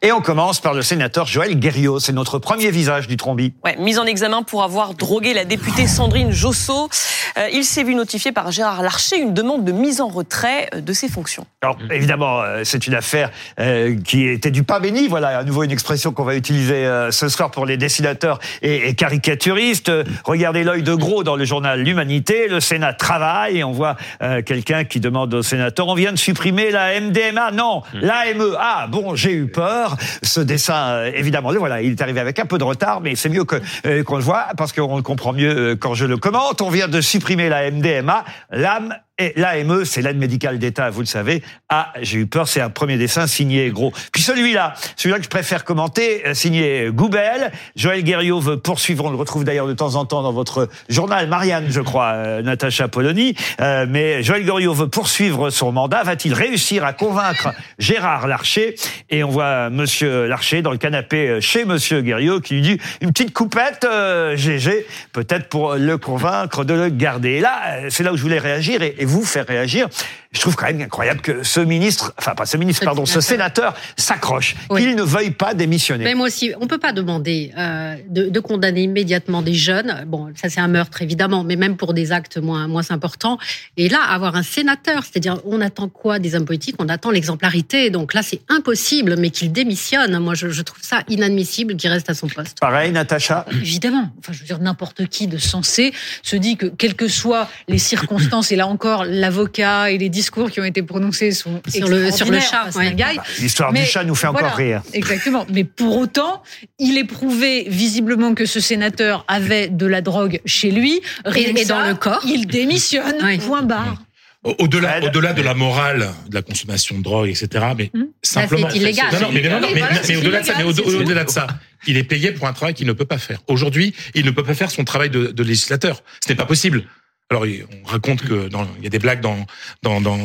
[0.04, 1.98] Et on commence par le sénateur Joël Guerriot.
[1.98, 3.54] C'est notre premier visage du trombi.
[3.64, 6.90] Ouais, mise en examen pour avoir drogué la députée Sandrine Josso.
[7.38, 10.82] Euh, il s'est vu notifier par Gérard Larcher une demande de mise en retrait euh,
[10.82, 11.46] de ses fonctions.
[11.62, 15.08] Alors évidemment, euh, c'est une affaire euh, qui était du pas béni.
[15.08, 18.88] Voilà, à nouveau une expression qu'on va utiliser euh, ce soir pour les dessinateurs et,
[18.90, 19.88] et caricaturistes.
[19.88, 22.46] Euh, Regardez l'œil de gros dans le journal L'Humanité.
[22.48, 26.18] Le Sénat travaille et on voit euh, quelqu'un qui demande au sénateur on vient de
[26.18, 27.52] supprimer la MDMA.
[27.52, 28.54] Non, l'AME.
[28.60, 29.93] Ah bon, j'ai eu peur.
[30.22, 33.28] Ce dessin, euh, évidemment, voilà, il est arrivé avec un peu de retard, mais c'est
[33.28, 36.16] mieux que euh, qu'on le voit parce qu'on le comprend mieux euh, quand je le
[36.16, 36.62] commente.
[36.62, 38.24] On vient de supprimer la MDMA.
[38.50, 41.42] L'âme et l'AME, c'est l'aide médicale d'État, vous le savez.
[41.68, 43.92] Ah, j'ai eu peur, c'est un premier dessin signé gros.
[44.12, 47.52] Puis celui-là, celui-là que je préfère commenter, euh, signé Goubel.
[47.76, 51.28] Joël Guerriot veut poursuivre, on le retrouve d'ailleurs de temps en temps dans votre journal,
[51.28, 53.34] Marianne, je crois, euh, Natacha Polony.
[53.60, 56.02] Euh, mais Joël Guerriot veut poursuivre son mandat.
[56.02, 58.74] Va-t-il réussir à convaincre Gérard Larcher?
[59.10, 62.78] Et on voit Monsieur Larcher dans le canapé euh, chez Monsieur Guerriot qui lui dit
[63.00, 67.32] une petite coupette, euh, GG, peut-être pour le convaincre de le garder.
[67.32, 69.88] Et là, euh, c'est là où je voulais réagir et vous faire réagir.
[70.32, 73.74] Je trouve quand même incroyable que ce ministre, enfin pas ce ministre, pardon, ce sénateur
[73.96, 74.80] s'accroche, Oui.
[74.82, 76.02] qu'il ne veuille pas démissionner.
[76.04, 80.04] Mais moi aussi, on peut pas demander euh, de, de condamner immédiatement des jeunes.
[80.08, 83.38] Bon, ça c'est un meurtre évidemment, mais même pour des actes moins moins importants.
[83.76, 86.76] Et là, avoir un sénateur, c'est-à-dire, on attend quoi des hommes politiques?
[86.78, 87.90] On attend l'exemplarité.
[87.90, 90.18] Donc là, c'est impossible, mais qu'il démissionne.
[90.18, 92.58] Moi, je, je trouve ça inadmissible qu'il reste à son poste.
[92.60, 93.44] Pareil, Natacha.
[93.52, 97.48] Évidemment, enfin, je veux dire, n'importe qui de sensé se dit que, quelles que soient
[97.68, 101.88] les circonstances, et là encore, l'avocat et les discours qui ont été prononcés sont Sur
[101.88, 102.94] le- sur le chat, Enfin, ouais.
[102.94, 103.08] gars.
[103.40, 104.82] L'histoire du chat nous fait encore rire.
[104.92, 105.44] Exactement.
[105.52, 106.44] Mais pour autant,
[106.78, 111.00] il est prouvé visiblement que ce sénateur avait de la drogue chez lui.
[111.24, 112.22] Rien Et- dans ça, le corps.
[112.24, 113.16] Il démissionne.
[113.24, 113.38] Oui.
[113.38, 114.02] Point barre.
[114.44, 117.64] Au- Au-delà, au-delà de la morale, de la consommation de drogue, etc.
[117.78, 118.02] Mais Hmm.
[118.22, 118.66] simplement.
[118.66, 119.06] Là, c'est illégal.
[119.10, 120.96] Non, non, mais, non, mais, voilà, mais c'est au-delà de ça, mais illégal, au- c'est
[120.98, 121.46] au-delà de ça,
[121.86, 123.38] il est payé pour un travail qu'il ne peut pas faire.
[123.48, 126.02] Aujourd'hui, il ne peut pas faire son travail de, de législateur.
[126.22, 126.84] Ce n'est pas possible.
[127.30, 129.46] Alors, on raconte que dans, il y a des blagues dans,
[129.82, 130.18] dans, dans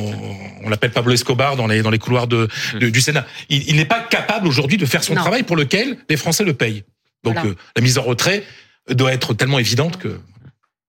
[0.64, 2.48] on l'appelle Pablo Escobar dans les, dans les couloirs de,
[2.80, 3.26] de- du Sénat.
[3.50, 5.22] Il, il n'est pas capable aujourd'hui de faire son Non.
[5.22, 6.84] travail pour lequel les Français le payent.
[7.24, 7.50] Donc, Voilà.
[7.52, 8.44] euh, la mise en retrait
[8.90, 10.20] doit être tellement évidente que.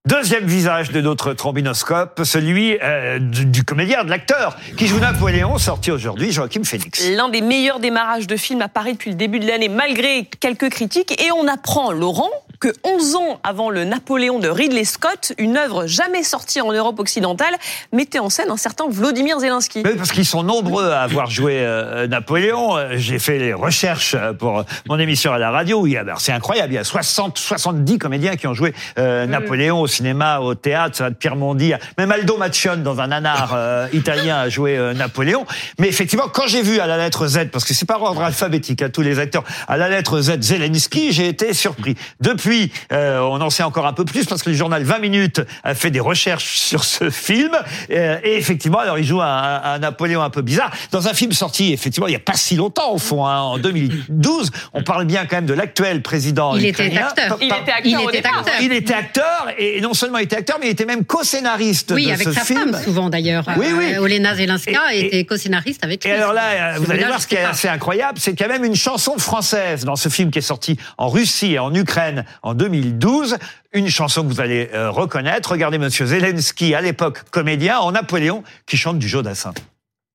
[0.09, 5.59] Deuxième visage de notre trombinoscope, celui euh, du, du comédien, de l'acteur, qui joue Napoléon,
[5.59, 7.07] sorti aujourd'hui, Joachim Phoenix.
[7.11, 10.71] L'un des meilleurs démarrages de film à Paris depuis le début de l'année, malgré quelques
[10.71, 11.23] critiques.
[11.23, 15.87] Et on apprend, Laurent, que 11 ans avant le Napoléon de Ridley Scott, une œuvre
[15.87, 17.55] jamais sortie en Europe occidentale
[17.93, 19.83] mettait en scène un certain Vladimir Zelensky.
[19.85, 22.77] Oui, parce qu'ils sont nombreux à avoir joué euh, Napoléon.
[22.77, 25.87] Euh, J'ai fait les recherches pour mon émission à la radio.
[25.99, 30.41] Alors, C'est incroyable, il y a 60, 70 comédiens qui ont joué euh, Napoléon cinéma,
[30.41, 31.75] au théâtre, ça va de Pierre Mondi.
[31.75, 35.45] à- Même Aldo Maccione, dans un nanar euh, italien, a joué euh, Napoléon.
[35.79, 38.81] Mais effectivement, quand j'ai vu à la lettre Z, parce que c'est par ordre alphabétique
[38.81, 41.97] à tous les acteurs, à la lettre Z, Zelensky, j'ai été surpris.
[42.21, 45.43] Depuis, euh, on en sait encore un peu plus, parce que le journal 20 minutes
[45.65, 47.53] a fait des recherches sur ce film.
[47.91, 50.71] Euh, et effectivement, alors il joue un, un Napoléon un peu bizarre.
[50.93, 53.59] Dans un film sorti, effectivement, il n'y a pas si longtemps, au fond, hein, en
[53.59, 57.37] 2012, on parle bien quand même de l'actuel président Il était acteur.
[57.41, 58.55] Il était acteur Il au était acteur.
[58.61, 61.93] il était acteur et et non seulement il était acteur, mais il était même co-scénariste
[61.95, 62.73] Oui, de avec ce sa film.
[62.73, 63.45] femme souvent d'ailleurs.
[63.57, 63.95] Oui, oui.
[63.95, 66.11] Euh, Olena Zelenska Et- était co-scénariste avec lui.
[66.11, 68.51] Et alors là, euh, vous allez voir ce qui est assez incroyable, c'est qu'il y
[68.51, 71.75] a même une chanson française dans ce film qui est sorti en Russie et en
[71.75, 73.39] Ukraine en 2012.
[73.73, 75.53] Une chanson que vous allez euh, reconnaître.
[75.53, 79.55] Regardez Monsieur Zelensky, à l'époque comédien, en Napoléon, qui chante du Jodassin.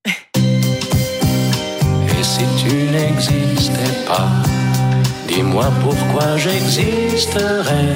[0.05, 0.11] Et
[2.23, 4.27] si tu n'existais pas,
[5.27, 7.95] dis-moi pourquoi j'existerais.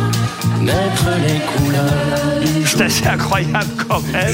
[0.61, 2.77] naître les couleurs du jour.
[2.77, 4.27] C'est assez incroyable quand même.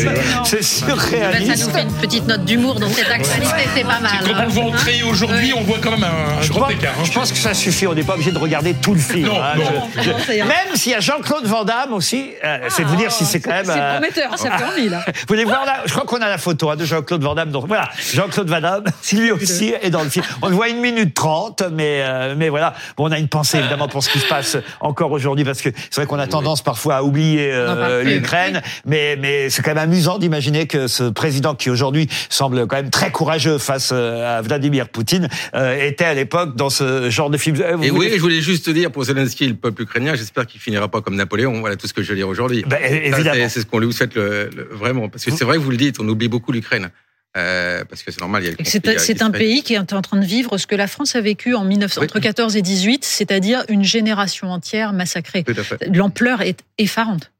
[0.43, 1.65] C'est Ben, ça surréaliste.
[1.67, 4.11] nous fait une petite note d'humour dans cette actualité, c'est pas mal.
[4.25, 4.77] Quand on le voit en hein.
[4.77, 6.93] créer aujourd'hui, on voit quand même un, un Je grand pense, écart.
[6.99, 7.03] hein.
[7.03, 7.87] je pense que ça suffit.
[7.87, 9.27] On n'est pas obligé de regarder tout le film.
[9.27, 9.53] Non, hein.
[9.57, 9.63] non.
[9.95, 10.47] Je- je- Non, ça ira.
[10.47, 13.39] même s'il y a Jean-Claude Van Damme aussi, euh, c'est de vous dire si c'est
[13.39, 13.65] quand même.
[13.65, 15.03] C'est euh, prometteur, ça fait envie, là.
[15.07, 17.51] Vous voulez voir là Je crois qu'on a la photo hein, de Jean-Claude Van Damme.
[17.51, 20.25] Donc voilà, Jean-Claude Van Damme, lui aussi est dans le film.
[20.41, 22.73] On le voit une minute trente, mais euh, mais voilà.
[22.97, 25.69] Bon, on a une pensée évidemment pour ce qui se passe encore aujourd'hui parce que
[25.89, 29.77] c'est vrai qu'on a tendance parfois à oublier euh, l'Ukraine, mais mais c'est quand même
[29.83, 34.41] amusant d'imaginer que ce président qui aujourd'hui semble quand même très courageux face euh, à
[34.41, 37.57] Vladimir Poutine euh, était à l'époque dans ce genre de film.
[37.61, 40.15] Euh, vous Et oui, je voulais juste te dire pour Zelensky, et le peuple ukrainien,
[40.15, 41.59] j'espère qu'il finira pas comme Napoléon.
[41.59, 42.63] Voilà tout ce que je veux dire aujourd'hui.
[42.67, 43.33] Ben, évidemment.
[43.33, 45.71] c'est- C'est ce qu'on lui souhaite le, le- vraiment, parce que c'est vrai que vous
[45.71, 46.89] le dites, on oublie beaucoup l'Ukraine,
[47.37, 48.43] Euh, parce que c'est normal.
[48.43, 50.65] Il y a le C'est c'est un pays qui est en train de vivre ce
[50.65, 52.05] que la France a vécu en 1900, Oui.
[52.05, 55.45] entre 14 et 18, c'est-à-dire une génération entière massacrée.
[55.93, 57.31] L'ampleur est effarante.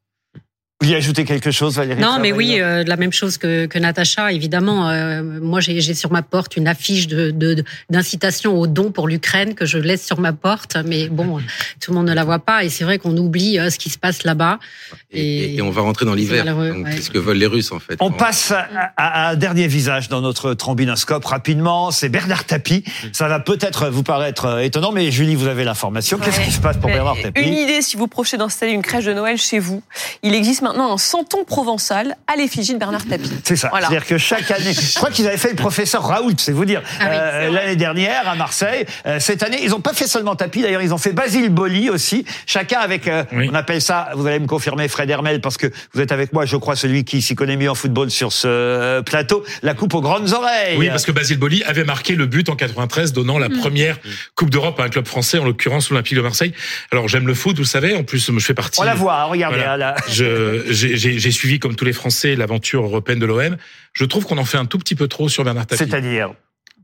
[0.80, 3.80] Vous y ajoutez quelque chose, Valérie Non, mais oui, euh, la même chose que, que
[3.80, 4.88] Natacha, évidemment.
[4.88, 9.56] euh, moi, j'ai sur ma porte une affiche de de- d'incitation au don pour l'Ukraine
[9.56, 11.38] que je laisse sur ma porte, mais bon,
[11.80, 12.62] tout le monde ne la voit pas.
[12.62, 14.60] Et c'est vrai qu'on oublie euh, ce qui se passe là-bas.
[15.10, 16.44] Et, Et- et on va rentrer dans l'hiver.
[16.44, 16.92] Donc, ouais.
[16.94, 17.96] C'est ce que veulent les Russes, en fait.
[17.98, 18.52] On passe
[18.96, 21.90] à, un dernier visage dans notre trombinoscope rapidement.
[21.90, 22.84] C'est Bernard Tapie.
[23.12, 26.18] Ça va peut-être vous paraître étonnant, mais Julie, vous avez l'information.
[26.18, 26.44] Qu'est-ce Ouais.
[26.44, 29.12] qui se passe pour Bernard Une Tapie idée, si vous projetez d'installer une crèche de
[29.12, 29.82] Noël chez vous.
[30.22, 33.30] Il existe maintenant un santon provençal à l'effigie de Bernard Tapie.
[33.44, 33.68] C'est ça.
[33.70, 33.88] Voilà.
[33.88, 36.82] C'est-à-dire que chaque année, je crois qu'ils avaient fait le professeur Raoult, c'est vous dire,
[37.00, 38.86] Ah oui, euh, l'année dernière à Marseille.
[39.06, 41.90] Euh, cette année, ils n'ont pas fait seulement Tapie, d'ailleurs, ils ont fait Basile Boli
[41.90, 42.24] aussi.
[42.46, 43.48] Chacun avec, euh, Oui.
[43.50, 46.44] on appelle ça, vous allez me confirmer, Fred Hermel, parce que vous êtes avec moi,
[46.46, 50.00] je crois, celui qui s'y connaît mieux en football sur ce plateau, la coupe aux
[50.00, 50.76] grandes oreilles.
[50.78, 53.98] Oui, parce que Basile Boli avait marqué le but en 93, donnant la première
[54.34, 56.52] Coupe d'Europe à un club français, en l'occurrence l'Olympique de Marseille.
[56.92, 57.94] Alors j'aime le foot, vous le savez.
[57.96, 58.80] En plus, je fais partie.
[58.80, 59.56] On la voit, hein, regardez.
[59.58, 59.72] Voilà.
[59.72, 59.94] hein, là.
[60.08, 63.56] Je- J'ai suivi, comme tous les Français, l'aventure européenne de l'OM.
[63.92, 65.84] Je trouve qu'on en fait un tout petit peu trop sur Bernard Tapie.
[65.84, 66.32] C'est-à-dire?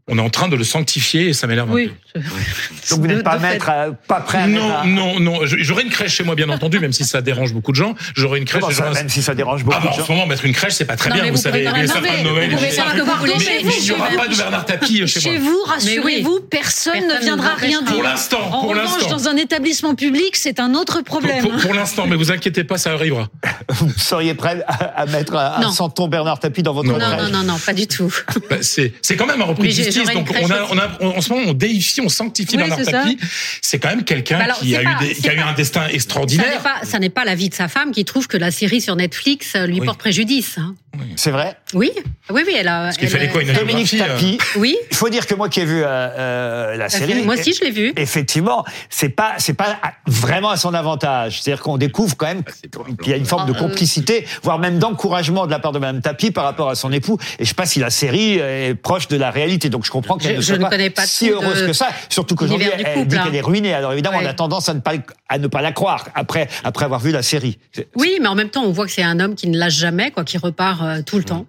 [0.07, 1.91] On est en train de le sanctifier et ça m'énerve un Oui.
[2.13, 2.21] peu.
[2.91, 5.47] Donc vous n'êtes pas maître, à- pas prêt à mettre Non, à- non, non.
[5.47, 7.95] Je- J'aurais une crèche chez moi, bien entendu, même si ça dérange beaucoup de gens.
[8.15, 8.61] J'aurais une crèche.
[8.61, 10.07] Comment ça, un- même si ça dérange beaucoup Ah bah, de en gens.
[10.07, 12.19] ce moment, mettre une crèche, c'est pas très Non, bien, vous vous savez, les sapins
[12.19, 12.51] de Noël.
[12.51, 13.01] Vous pouvez faire Mais
[13.41, 15.51] chez il n'y aura chez pas de Bernard Tapie chez, Chez moi.
[15.51, 17.93] vous, rassurez-vous, personne, ne viendra rien dire.
[17.95, 19.17] Pour l'instant, En pour revanche, l'instant.
[19.17, 21.47] dans un établissement public, c'est un autre problème.
[21.61, 23.29] pour- l'instant, mais vous inquiétez pas, ça arrivera.
[23.71, 25.73] Vous seriez prêt à, mettre un, un Non.
[25.73, 26.99] santon Bernard Tapie dans votre Non.
[26.99, 28.15] Non, crèche non, non, non, pas du tout.
[28.51, 30.73] Bah, c'est c'est quand même un repris Donc on a, aussi.
[30.73, 32.85] on a, on- en ce moment, on déifie, on sanctifie Oui, Bernard.
[32.87, 33.19] Tapie.
[33.63, 35.47] C'est quand même quelqu'un Bah qui a eu pas- des- qui a c'est eu pas-
[35.49, 36.63] un destin Ça n'est extraordinaire.
[36.63, 39.53] pas, ça n'est pas l'avis de sa femme qui trouve que la série sur Netflix
[39.57, 39.87] euh, lui Oui.
[39.87, 40.59] porte préjudice.
[40.59, 40.75] hein.
[41.17, 41.91] C'est vrai Oui,
[42.31, 42.85] oui, oui, elle a.
[42.85, 44.39] Parce qu'il elle fallait quoi, une Dominique euh, Tapie.
[44.55, 47.53] Oui, Il faut dire que moi qui ai vu euh, euh, la série, moi aussi
[47.53, 47.93] je l'ai vu.
[47.97, 51.41] effectivement, c'est pas c'est pas vraiment à son avantage.
[51.43, 54.25] C'est-à-dire qu'on découvre quand même Ah, pas qu'il y a une forme de Ah, complicité,
[54.45, 57.19] voire même d'encouragement de la part de Madame Tapie par rapport à son époux.
[57.41, 59.71] Et je sais pas si la série est proche de la réalité.
[59.71, 61.89] Donc je comprends qu'elle ne soit pas, connais pas si heureuse que ça.
[62.09, 63.25] Surtout qu'aujourd'hui, elle dit hein.
[63.25, 63.75] qu'elle est ruinée.
[63.75, 64.93] Alors évidemment, on a tendance à ne pas
[65.29, 67.59] à ne pas la croire après après avoir vu la série.
[67.97, 70.11] Oui, mais en même temps, on voit que c'est un homme qui ne lâche jamais,
[70.11, 71.47] quoi, qui repart euh, tout le temps.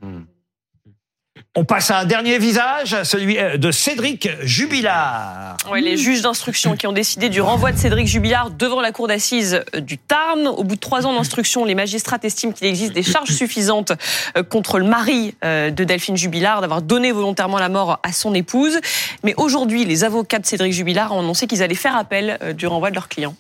[1.58, 5.56] On passe à un dernier visage, celui euh, de Cédric Jubilard.
[5.72, 9.08] Ouais, les juges d'instruction qui ont décidé du renvoi de Cédric Jubilard devant la cour
[9.08, 10.48] d'assises euh, du Tarn.
[10.48, 13.94] Au bout de trois ans d'instruction, les magistrats estiment qu'il existe des charges suffisantes
[14.36, 18.82] euh, contre le mari de Delphine Jubilard d'avoir donné volontairement la mort à son épouse.
[19.24, 22.90] Mais aujourd'hui, les avocats de Cédric Jubilard ont annoncé qu'ils allaient faire appel du renvoi
[22.90, 23.34] de leur client.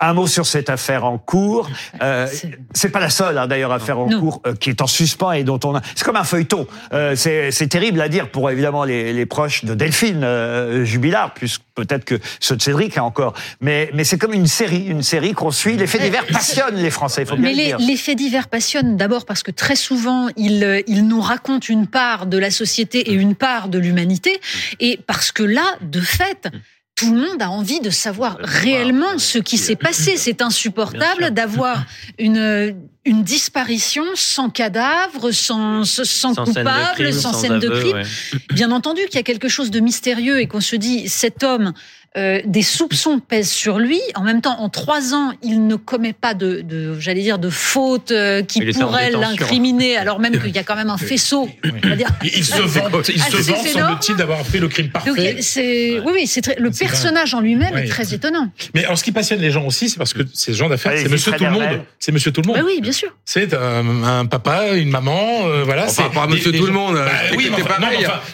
[0.00, 1.68] Un mot sur cette affaire en cours.
[2.02, 2.26] Euh,
[2.74, 5.44] c'est pas la seule, hein, d'ailleurs, affaire en cours euh, qui est en suspens et
[5.44, 5.80] dont on a.
[5.94, 6.66] C'est comme un feuilleton.
[6.92, 11.32] Euh, c'est c'est terrible à dire pour évidemment les, les proches de Delphine euh, Jubilard,
[11.32, 13.34] plus peut-être que ceux de Cédric hein, encore.
[13.60, 15.76] Mais mais c'est comme une série, une série qu'on suit.
[15.76, 17.22] Les faits divers passionnent les Français.
[17.22, 17.78] Il faut bien Mais le les, dire.
[17.78, 21.86] les faits divers passionnent d'abord parce que très souvent, ils, euh, ils nous racontent une
[21.86, 24.40] part de la société et une part de l'humanité.
[24.80, 26.48] Et parce que là, de fait,
[26.96, 30.16] tout le monde a envie de savoir réellement ce qui s'est passé.
[30.24, 31.84] C'est insupportable d'avoir
[32.18, 37.58] une, une disparition sans cadavre, sans, sans, Sans scène de coupable, crime, sans, sans scène
[37.58, 37.96] de crime.
[37.96, 38.02] ouais.
[38.52, 41.72] Bien entendu qu'il y a quelque chose de mystérieux et qu'on se dit, cet homme,
[42.16, 44.00] euh, des soupçons pèsent sur lui.
[44.14, 47.50] En même temps, en trois ans, il ne commet pas de, de j'allais dire, de
[47.50, 49.18] fautes euh, qui Il détention.
[49.20, 51.48] l'incriminer, alors même qu'il y a quand même un faisceau.
[51.84, 52.08] On va dire.
[52.22, 54.92] Il se vante, il se Ah, c'est- vante, c'est semble-t-il, d'avoir fait le crime Donc,
[55.04, 55.36] parfait.
[55.40, 57.84] c'est, oui, oui, c'est très, le C'est personnage en lui-même Ouais.
[57.84, 58.48] est très étonnant.
[58.74, 61.08] Mais alors, ce qui passionne les gens aussi, c'est parce que ces gens d'affaires, c'est
[61.08, 61.50] Monsieur Tout le.
[61.50, 61.80] Monde.
[61.98, 62.56] C'est Monsieur Tout le Monde.
[62.58, 63.08] Bah oui, bien sûr.
[63.24, 65.84] C'est un, un papa, une maman, euh, voilà.
[65.86, 67.62] Enfin, c'est pas Monsieur Tout le Monde, Bah, oui, mais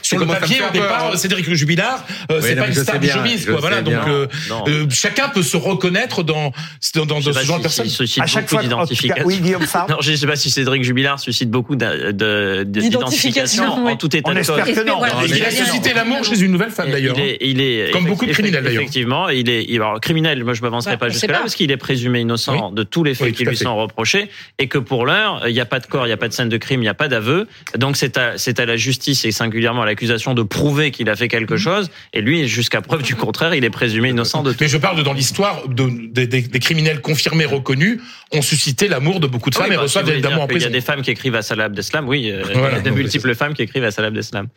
[0.02, 1.16] sur le papier, au départ.
[1.16, 2.04] Cédric Jubilard,
[2.42, 3.69] c'est pas une star du showbiz, quoi.
[3.70, 4.64] Voilà, donc euh, Non.
[4.68, 6.52] euh, chacun peut se reconnaître dans
[6.94, 7.86] dans, dans ce genre si- de personne.
[8.20, 9.26] À chaque beaucoup fois, d'identification.
[9.26, 9.86] oui, Guillaume Farr.
[9.90, 13.92] Non, je sais pas si Cédric Jubilard suscite beaucoup D'identification, oui.
[13.92, 14.74] en tout état On de cause.
[14.74, 14.98] que non.
[14.98, 15.14] Voilà.
[15.26, 17.16] Il a suscité l'amour chez une nouvelle femme d'ailleurs.
[17.40, 18.82] Il est, est Comme beaucoup de criminels, d'ailleurs.
[18.82, 20.42] Effectivement, il est alors, criminel.
[20.44, 21.40] Moi, je m'avancerai pas jusque là pas.
[21.40, 24.28] parce qu'il est présumé innocent de tous les faits qui lui sont reprochés
[24.58, 26.32] et que pour l'heure, il n'y a pas de corps, il n'y a pas de
[26.32, 27.46] scène de crime, il n'y a pas d'aveu.
[27.76, 31.16] Donc c'est à c'est à la justice et singulièrement à l'accusation de prouver qu'il a
[31.16, 31.90] fait quelque chose.
[32.12, 34.58] Et lui, jusqu'à preuve du contraire, il est présumé innocent de tout.
[34.60, 38.00] Mais je parle de dans l'histoire de, des- des, des criminels confirmés, reconnus,
[38.32, 40.56] ont suscité l'amour de beaucoup de Oui, femmes et bah, reçoivent évidemment en dire qu'il
[40.56, 40.68] y prison.
[40.68, 42.70] a des femmes qui écrivent à Salah Abdeslam, oui, euh, Voilà.
[42.70, 44.48] il y a de multiples femmes qui écrivent à Salah Abdeslam.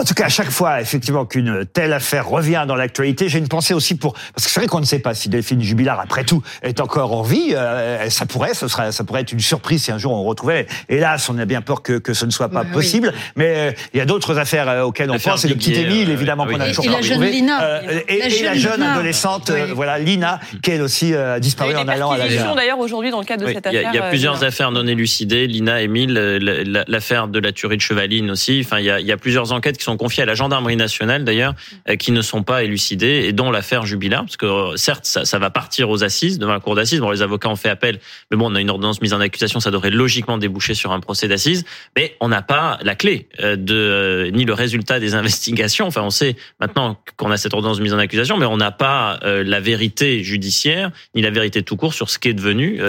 [0.00, 3.48] En tout cas, à chaque fois, effectivement, qu'une telle affaire revient dans l'actualité, j'ai une
[3.48, 6.24] pensée aussi pour parce que c'est vrai qu'on ne sait pas si Delphine Jubilard, après
[6.24, 7.52] tout, est encore en vie.
[7.54, 10.66] Euh, ça pourrait, ce serait, ça pourrait être une surprise si un jour on retrouvait.
[10.88, 12.72] Hélas, on a bien peur que, que ce ne soit pas oui.
[12.72, 13.12] possible.
[13.36, 15.44] Mais euh, il y a d'autres affaires euh, auxquelles on pense.
[15.44, 16.54] Et le petit Émile, euh, évidemment, oui.
[16.54, 17.32] qu'on a Et- toujours et pas la jeune retrouvé.
[17.32, 17.62] Lina.
[17.62, 21.40] Euh, et, La et la jeune adolescente, euh, voilà, Lina, qui elle aussi euh, a
[21.40, 22.54] disparu en allant à la gare.
[22.54, 23.92] d'ailleurs aujourd'hui dans le cadre de Oui, cette il y a, affaire.
[23.92, 25.46] il y a plusieurs affaires non élucidées.
[25.46, 28.62] Lina, Émile, la- la- l'affaire de la tuerie de Chevaline aussi.
[28.64, 30.76] Enfin, il y a, il y a plusieurs enquêtes qui sont confiées à la gendarmerie
[30.76, 31.54] nationale d'ailleurs,
[31.88, 35.24] euh, qui ne sont pas élucidées, et dont l'affaire Jubilard, parce que euh, certes, ça,
[35.24, 37.00] ça va partir aux assises, devant la cour d'assises.
[37.00, 38.00] Bon, les avocats ont fait appel,
[38.30, 41.00] mais bon, on a une ordonnance mise en accusation, ça devrait logiquement déboucher sur un
[41.00, 41.64] procès d'assises,
[41.96, 45.86] mais on n'a pas la clé euh, de ni le résultat des investigations.
[45.86, 49.18] Enfin, on sait maintenant qu'on a cette ordonnance mise en accusation, mais on n'a pas
[49.22, 52.80] la vérité judiciaire ni la vérité tout court sur ce qu'est devenu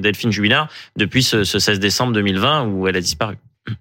[0.00, 3.36] Delphine Jubilard depuis ce 16 décembre 2020 où elle a disparu.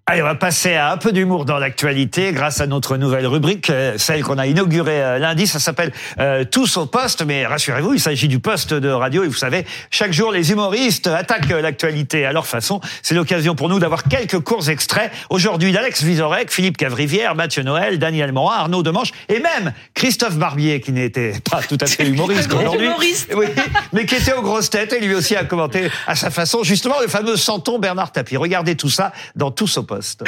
[0.07, 3.69] Allez, on va passer à un peu d'humour dans l'actualité grâce à notre nouvelle rubrique,
[3.69, 5.45] euh, celle qu'on a inaugurée euh, lundi.
[5.45, 9.23] Ça s'appelle euh, Tous au poste, mais rassurez-vous, il s'agit du poste de radio.
[9.23, 12.81] Et vous savez, chaque jour, les humoristes attaquent euh, l'actualité à leur façon.
[13.03, 15.11] C'est l'occasion pour nous d'avoir quelques courts extraits.
[15.29, 20.81] Aujourd'hui, d'Alex Vizorek, Philippe Cavrivière, Mathieu Noël, Daniel Morin, Arnaud Demanche et même Christophe Barbier,
[20.81, 22.89] qui n'était pas tout à fait humoriste aujourd'hui.
[23.35, 23.45] Oui,
[23.93, 26.99] mais qui était aux grosses têtes et lui aussi a commenté à sa façon justement
[27.01, 28.37] le fameux Santon Bernard Tapie.
[28.37, 30.23] Regardez tout ça dans Tous poste.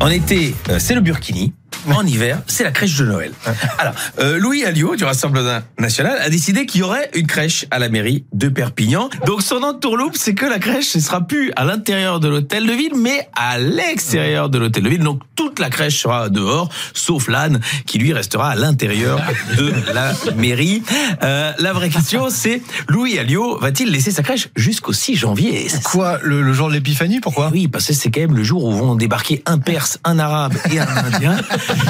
[0.00, 1.52] En été, euh, c'est le Burkini.
[1.86, 3.32] En hiver, c'est la crèche de Noël.
[3.78, 7.78] Alors, euh, Louis Alliot du Rassemblement National a décidé qu'il y aurait une crèche à
[7.78, 9.08] la mairie de Perpignan.
[9.26, 12.72] Donc son entourloupe, c'est que la crèche ne sera plus à l'intérieur de l'hôtel de
[12.72, 15.02] ville, mais à l'extérieur de l'hôtel de ville.
[15.02, 19.20] Donc toute la crèche sera dehors, sauf l'âne qui lui restera à l'intérieur
[19.56, 20.82] de la mairie.
[21.22, 25.68] Euh, la vraie question, c'est Louis Alliot va-t-il laisser sa crèche jusqu'au 6 janvier?
[25.84, 27.50] Quoi le, le jour de l'épiphanie Pourquoi?
[27.52, 30.54] Oui, parce que c'est quand même le jour où vont débarquer un Perse, un Arabe
[30.72, 31.36] et un Indien.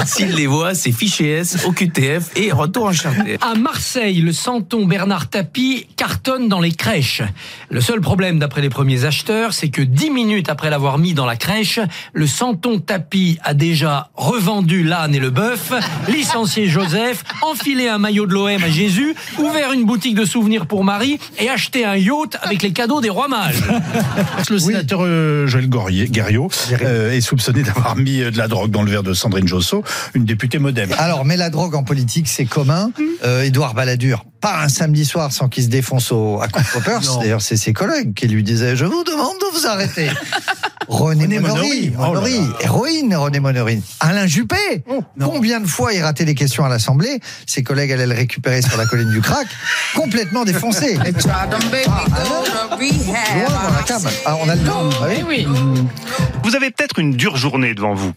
[0.05, 3.37] S'il les voit, c'est fichier S, OQTF et retour en charter.
[3.41, 7.21] À Marseille, le santon Bernard Tapie cartonne dans les crèches.
[7.69, 11.25] Le seul problème, d'après les premiers acheteurs, c'est que dix minutes après l'avoir mis dans
[11.25, 11.79] la crèche,
[12.13, 15.71] le santon Tapie a déjà revendu l'âne et le bœuf,
[16.07, 20.83] licencié Joseph, enfilé un maillot de l'OM à Jésus, ouvert une boutique de souvenirs pour
[20.83, 23.63] Marie et acheté un yacht avec les cadeaux des rois mages.
[24.49, 26.49] Le sénateur euh, Joël Guerriot
[26.81, 29.47] euh, est soupçonné d'avoir mis euh, de la drogue dans le verre de Sandrine
[30.13, 30.93] Une députée modem.
[30.97, 32.91] Alors, mais la drogue en politique, c'est commun.
[33.23, 37.07] Euh, Édouard Balladur, pas un samedi soir sans qu'il se défonce au, à contre-purse.
[37.07, 37.19] Non.
[37.19, 40.09] D'ailleurs, c'est ses collègues qui lui disaient Je vous demande de vous arrêter.
[40.87, 42.39] René, René Monory, Monory.
[42.41, 43.83] Oh héroïne René Monory.
[43.99, 44.55] Alain Juppé,
[44.89, 48.63] Oh, combien de fois il ratait les questions à l'Assemblée Ses collègues allaient le récupérer
[48.63, 49.47] sur la colline du crack,
[49.95, 50.97] complètement défoncé.
[50.99, 51.47] Ah.
[54.25, 54.89] Ah, on a le temps.
[55.01, 55.45] Ah oui
[56.43, 58.13] Vous avez peut-être une dure journée devant vous.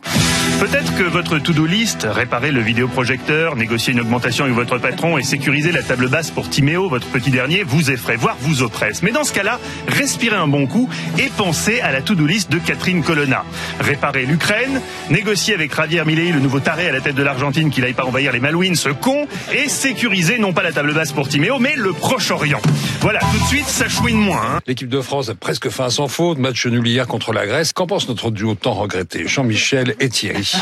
[0.60, 5.22] Peut-être que votre to-do list, réparer le vidéoprojecteur, négocier une augmentation avec votre patron et
[5.22, 9.02] sécuriser la table basse pour Timéo, votre petit dernier, vous effraie, voire vous oppresse.
[9.02, 12.58] Mais dans ce cas-là, respirez un bon coup et pensez à la to-do list de
[12.58, 13.44] Catherine Colonna.
[13.80, 17.80] Réparer l'Ukraine, négocier avec Javier Milei, le nouveau taré à la tête de l'Argentine qui
[17.80, 21.28] n'aille pas envahir les Malouines, ce con, et sécuriser non pas la table basse pour
[21.28, 22.60] Timéo, mais le Proche-Orient.
[23.00, 24.56] Voilà, tout de suite, ça chouine moins.
[24.56, 24.60] Hein.
[24.66, 26.36] L'équipe de France a presque fait un sans faute.
[26.36, 27.72] Match nul hier contre la Grèce.
[27.72, 30.52] Qu'en pense notre duo tant regretté, Jean-Michel et Thierry?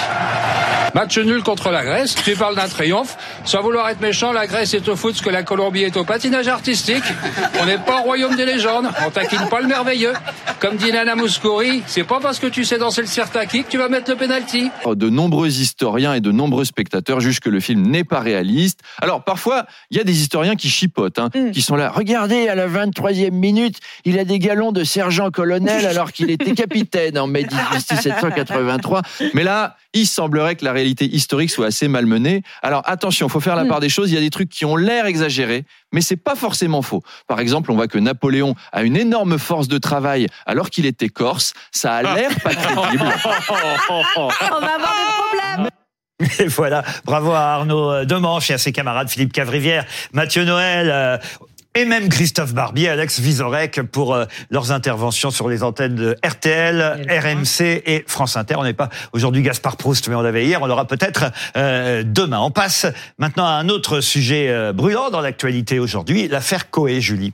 [0.94, 2.14] Match nul contre la Grèce.
[2.14, 3.16] Tu parles d'un triomphe.
[3.44, 6.04] Sans vouloir être méchant, la Grèce est au foot ce que la Colombie est au
[6.04, 7.04] patinage artistique.
[7.60, 8.88] On n'est pas au royaume des légendes.
[9.06, 10.12] On taquine pas le merveilleux.
[10.60, 13.78] Comme dit Nana Mouskouri, c'est pas parce que tu sais danser le sirtaki que tu
[13.78, 14.70] vas mettre le penalty.
[14.86, 18.80] De nombreux historiens et de nombreux spectateurs jugent que le film n'est pas réaliste.
[19.00, 21.90] Alors parfois, il y a des historiens qui chipotent, hein, qui sont là.
[21.90, 27.18] Regardez, à la 23e minute, il a des galons de sergent-colonel alors qu'il était capitaine
[27.18, 29.02] en mai 1783.
[29.34, 32.42] Mais là, il semblerait que la réalité historique soit assez malmenée.
[32.62, 34.10] Alors attention, faut faire la part des choses.
[34.10, 35.29] Il y a des trucs qui ont l'air exagérés,
[35.92, 37.02] mais c'est pas forcément faux.
[37.26, 41.08] Par exemple, on voit que Napoléon a une énorme force de travail alors qu'il était
[41.08, 41.52] corse.
[41.70, 43.04] Ça a l'air pas crédible.
[43.88, 45.70] On va avoir des problèmes.
[46.38, 51.20] Et voilà, bravo à Arnaud Demanche et à ses camarades Philippe Cavrivière, Mathieu Noël.
[51.74, 57.06] Et même Christophe Barbier, Alex Vizorek pour euh, leurs interventions sur les antennes de RTL,
[57.08, 58.56] RMC et France Inter.
[58.58, 60.60] On n'est pas aujourd'hui Gaspard Proust, mais on l'avait hier.
[60.62, 62.40] On l'aura peut-être euh, demain.
[62.40, 62.86] On passe
[63.18, 67.32] maintenant à un autre sujet euh, brûlant dans l'actualité aujourd'hui, l'affaire Coé, Julie.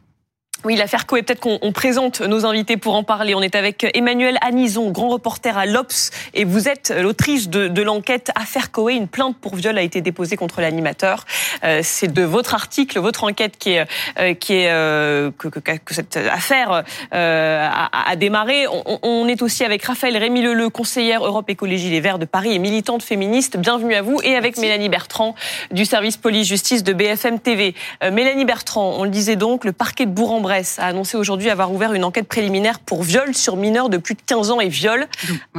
[0.66, 3.36] Oui, l'affaire Coé, peut-être qu'on on présente nos invités pour en parler.
[3.36, 7.82] On est avec Emmanuel Anison, grand reporter à l'Obs, et vous êtes l'autrice de, de
[7.82, 8.94] l'enquête Affaire Coé.
[8.94, 11.24] Une plainte pour viol a été déposée contre l'animateur.
[11.62, 13.86] Euh, C'est de votre article, votre enquête qui est,
[14.18, 16.82] euh, qui est euh, que, que- que cette affaire
[17.14, 18.66] euh, a, a démarré.
[18.66, 22.52] On, on est aussi avec Raphaël Rémy Leleu, conseillère Europe Écologie Les Verts de Paris
[22.52, 23.56] et militante féministe.
[23.56, 24.18] Bienvenue à vous.
[24.24, 25.36] Et avec Mélanie Bertrand
[25.70, 27.76] du service police-justice de BFM TV.
[28.02, 31.72] Euh, Mélanie Bertrand, on le disait donc, le parquet de Bourg-en-Bresse a annoncé aujourd'hui avoir
[31.72, 35.06] ouvert une enquête préliminaire pour viol sur mineur de plus de 15 ans et viol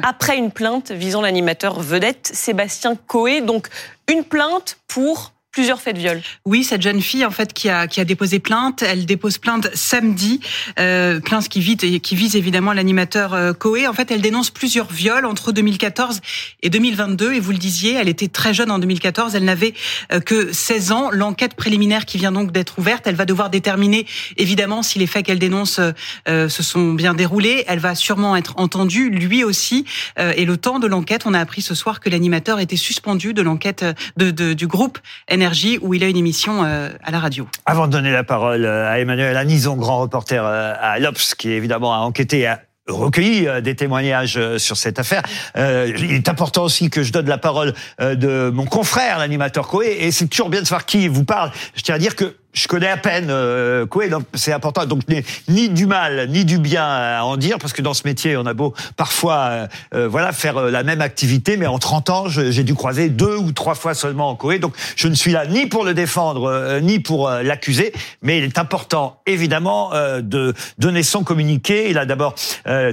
[0.03, 3.41] après une plainte visant l'animateur vedette Sébastien Coé.
[3.41, 3.67] Donc
[4.09, 6.21] une plainte pour plusieurs faits de viol.
[6.45, 9.71] Oui, cette jeune fille en fait qui a qui a déposé plainte, elle dépose plainte
[9.73, 10.39] samedi,
[10.79, 13.87] euh, plainte qui vise qui vise évidemment l'animateur euh, Coé.
[13.87, 16.19] En fait, elle dénonce plusieurs viols entre 2014
[16.61, 19.73] et 2022 et vous le disiez, elle était très jeune en 2014, elle n'avait
[20.13, 21.09] euh, que 16 ans.
[21.11, 24.05] L'enquête préliminaire qui vient donc d'être ouverte, elle va devoir déterminer
[24.37, 25.79] évidemment si les faits qu'elle dénonce
[26.29, 27.65] euh, se sont bien déroulés.
[27.67, 29.85] Elle va sûrement être entendue, lui aussi.
[30.19, 33.33] Euh, et le temps de l'enquête, on a appris ce soir que l'animateur était suspendu
[33.33, 34.99] de l'enquête euh, de, de- du groupe
[35.81, 37.47] Où il a une émission euh, à la radio.
[37.65, 41.51] Avant de donner la parole euh, à Emmanuel Anison, grand reporter euh, à l'Obs, qui
[41.51, 45.21] évidemment a enquêté et a recueilli des témoignages sur cette affaire.
[45.57, 50.11] Il est important aussi que je donne la parole de mon confrère, l'animateur Coé, et
[50.11, 51.51] c'est toujours bien de savoir qui vous parle.
[51.75, 54.85] Je tiens à dire que je connais à peine euh, donc c'est important.
[54.85, 57.93] Donc je n'ai ni du mal ni du bien à en dire, parce que dans
[57.93, 61.67] ce métier, on a beau parfois euh, euh, voilà faire euh, la même activité, mais
[61.67, 64.59] en 30 ans, j'ai dû croiser deux ou trois fois seulement Coé.
[64.59, 68.37] Donc je ne suis là ni pour le défendre, euh, ni pour euh, l'accuser, mais
[68.37, 69.91] il est important, évidemment,
[70.21, 71.89] de donner son communiqué.
[71.89, 72.35] Il a d'abord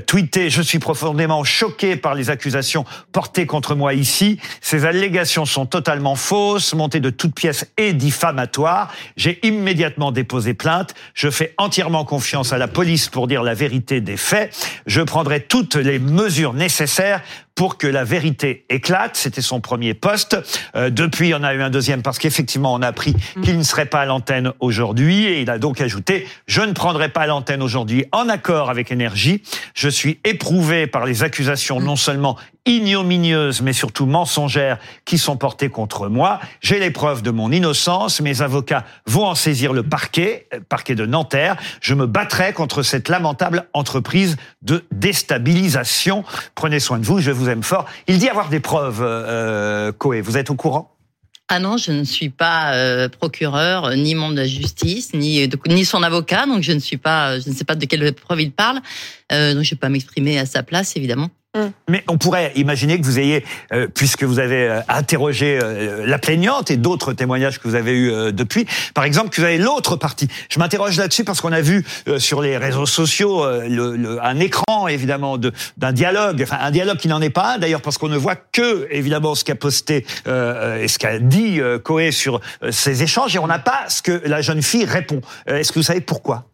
[0.07, 4.39] tweeté «Je suis profondément choqué par les accusations portées contre moi ici.
[4.61, 8.93] Ces allégations sont totalement fausses, montées de toutes pièces et diffamatoires.
[9.17, 10.95] J'ai immédiatement déposé plainte.
[11.15, 14.55] Je fais entièrement confiance à la police pour dire la vérité des faits.
[14.87, 17.23] Je prendrai toutes les mesures nécessaires
[17.55, 19.17] pour que la vérité éclate.
[19.17, 20.37] C'était son premier poste.
[20.75, 23.87] Euh, depuis, on a eu un deuxième parce qu'effectivement, on a appris qu'il ne serait
[23.87, 25.25] pas à l'antenne aujourd'hui.
[25.25, 29.43] Et il a donc ajouté, je ne prendrai pas l'antenne aujourd'hui en accord avec Énergie.
[29.75, 32.37] Je suis éprouvé par les accusations non seulement
[32.67, 36.41] ignominieuses, mais surtout mensongères qui sont portées contre moi.
[36.61, 38.21] J'ai les preuves de mon innocence.
[38.21, 41.57] Mes avocats vont en saisir le parquet, euh, parquet de Nanterre.
[41.81, 46.25] Je me battrai contre cette lamentable entreprise de déstabilisation.
[46.55, 47.87] Prenez soin de vous, je vous aime fort.
[48.09, 50.21] Il dit avoir des preuves, euh, Coé.
[50.21, 50.91] Vous êtes au courant?
[51.49, 55.47] Ah non, je ne suis pas euh, procureur, euh, ni membre de la justice, ni
[55.47, 58.15] de- ni son avocat, donc je ne suis pas, je ne sais pas de quelle
[58.15, 58.81] preuve il parle.
[59.31, 61.29] Euh, donc je ne vais pas m'exprimer à sa place, évidemment.
[61.89, 66.19] Mais on pourrait imaginer que vous ayez, euh, puisque vous avez euh, interrogé euh, la
[66.19, 69.97] plaignante et d'autres témoignages que vous avez eus depuis, par exemple, que vous avez l'autre
[69.97, 70.29] partie.
[70.51, 71.85] Je m'interroge là-dessus parce qu'on a vu
[72.19, 77.21] sur les réseaux sociaux un écran, évidemment, de- d'un dialogue, enfin un dialogue qui n'en
[77.23, 81.19] est pas d'ailleurs, parce qu'on ne voit que, évidemment, ce qu'a posté et ce qu'a
[81.19, 82.41] dit Coé sur
[82.71, 85.21] ces échanges, et on n'a pas ce que la jeune fille répond.
[85.47, 86.45] Est-ce que vous savez pourquoi?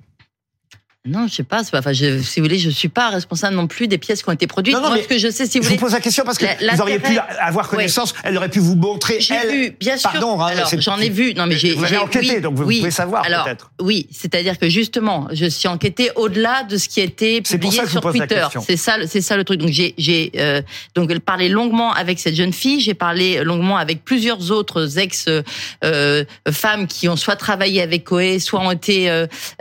[1.07, 1.63] Non, je sais pas.
[1.65, 4.29] pas- Enfin, je, si vous voulez, je suis pas responsable non plus des pièces qui
[4.29, 4.75] ont été produites.
[4.75, 6.37] Non, non, Moi, ce que je sais, si vous je vous pose la question parce
[6.37, 9.97] que la- vous auriez pu avoir connaissance, elle aurait pu vous montrer, J'ai vu, bien
[9.97, 10.11] sûr.
[10.11, 11.33] Pardon, hein, j'en ai vu.
[11.33, 11.73] Non, mais j'ai.
[11.73, 12.79] Vous avez j'ai- enquêté, oui, donc vous oui.
[12.81, 13.71] pouvez savoir peut-être.
[13.81, 18.03] Oui, c'est-à-dire que justement, je suis enquêtée au-delà de ce qui a été publié sur
[18.03, 18.45] Twitter.
[18.63, 19.59] C'est ça, c'est ça le truc.
[19.59, 20.61] Donc j'ai, j'ai euh,
[20.95, 22.81] donc parlé longuement avec cette jeune fille.
[22.81, 25.43] J'ai parlé longuement avec plusieurs autres ex euh,
[25.83, 29.09] euh, femmes qui ont soit travaillé avec Coé, soit ont été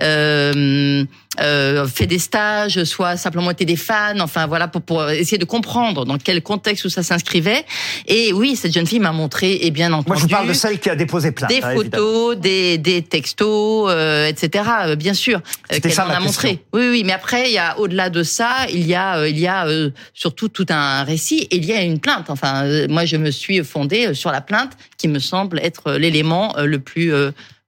[0.02, 1.06] euh,
[1.42, 4.20] euh, fait des stages, soit simplement été des fans.
[4.20, 7.66] Enfin voilà pour, pour essayer de comprendre dans quel contexte où ça s'inscrivait.
[8.08, 10.08] Et oui, cette jeune fille m'a montré et bien entendu.
[10.10, 11.50] Moi, je vous parle de celle qui a déposé plainte.
[11.50, 14.64] Des hein, photos, des, des textos, euh, etc.
[14.86, 16.64] euh, bien sûr, euh, qu'elle ma a montré.
[16.74, 19.40] Oui, oui, mais après, il y a au-delà de ça, il y a, euh, il
[19.40, 22.30] y a euh, surtout tout un récit et il y a une plainte.
[22.30, 26.66] Enfin, moi, je me suis fondée sur la plainte qui me semble être l'élément euh,
[26.66, 27.14] le plus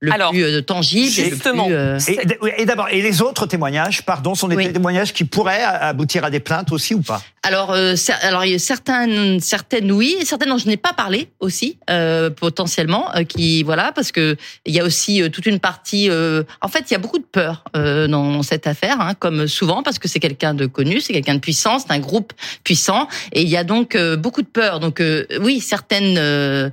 [0.04, 1.66] euh, le plus euh, tangible, et le Justement.
[1.66, 1.98] plus, euh,
[2.58, 4.72] Et, d'abord, et les autres témoignages, pardon, sont des Oui.
[4.74, 8.56] témoignages qui pourraient aboutir à des plaintes aussi ou pas Alors, euh, alors il y
[8.56, 13.24] a certaines, certaines oui, et certaines dont je n'ai pas parlé aussi euh, potentiellement, euh,
[13.24, 14.36] qui voilà, parce que
[14.66, 16.10] il y a aussi euh, toute une partie.
[16.10, 19.48] euh, en fait, il y a beaucoup de peur euh, dans cette affaire, hein, comme
[19.48, 22.34] souvent, parce que c'est quelqu'un de connu, c'est quelqu'un de puissant, c'est un groupe
[22.64, 24.80] puissant, et il y a donc euh, beaucoup de peur.
[24.80, 26.70] Donc euh, oui, certaines euh,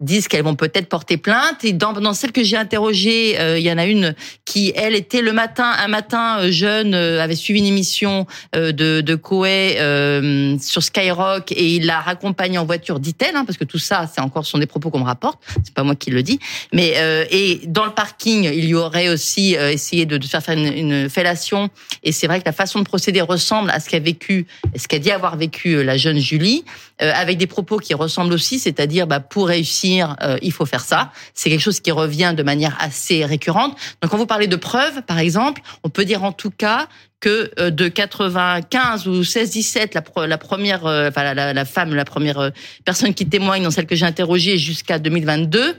[0.00, 1.64] disent qu'elles vont peut-être porter plainte.
[1.64, 4.94] Et dans, dans celles que j'ai interrogées, euh, il y en a une qui, elle,
[4.94, 9.76] était le matin, un matin euh, jeune, euh, avait suivi une émission de, de Coé
[10.60, 14.20] sur Skyrock et il la raccompagne en voiture, dit-elle, hein, parce que tout ça, c'est
[14.20, 16.38] encore sont des propos qu'on me rapporte, c'est pas moi qui le dis.
[16.72, 16.94] Mais
[17.30, 21.70] et dans le parking, il y aurait aussi essayé de, de faire faire une, fellation.
[22.02, 24.46] Et c'est vrai que la façon de procéder ressemble à ce qu'a vécu,
[24.76, 26.64] ce qu'a dit avoir vécu la jeune Julie,
[26.98, 31.10] avec des propos qui ressemblent aussi, c'est-à-dire bah, pour réussir, il faut faire ça.
[31.34, 33.76] C'est quelque chose qui revient de manière assez récurrente.
[34.00, 36.88] Donc quand vous parlez de preuves, par exemple, on peut dire en tout cas
[37.20, 39.94] que euh, de 95 ou 16-17,
[40.26, 42.50] la, première, euh, enfin la, femme, la première euh,
[42.84, 45.74] personne qui témoigne dans celle que j'ai interrogée jusqu'à 2022,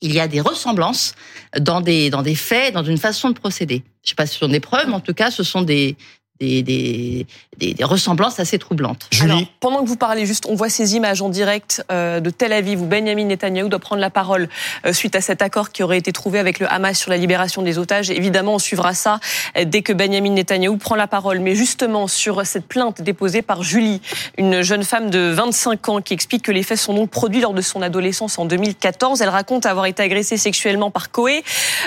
[0.00, 1.14] il y a des ressemblances
[1.58, 3.82] dans des dans des faits, dans une façon de procéder.
[4.04, 5.96] Je sais pas si ce sont des preuves, mais en tout cas, ce sont des
[6.40, 7.26] des, des,
[7.56, 9.08] des, des ressemblances assez troublantes.
[9.20, 12.52] Alors, pendant que vous parlez, juste, on voit ces images en direct euh, de Tel
[12.52, 14.48] Aviv où Benjamin Netanyahou doit prendre la parole
[14.86, 17.62] euh, suite à cet accord qui aurait été trouvé avec le Hamas sur la libération
[17.62, 18.10] des otages.
[18.10, 19.20] Évidemment, on suivra ça
[19.56, 21.40] euh, dès que Benjamin Netanyahou prend la parole.
[21.40, 24.00] Mais justement, sur cette plainte déposée par Julie,
[24.36, 27.54] une jeune femme de 25 ans qui explique que les faits sont donc produits lors
[27.54, 29.20] de son adolescence en 2014.
[29.22, 31.42] Elle raconte avoir été agressée sexuellement par Coé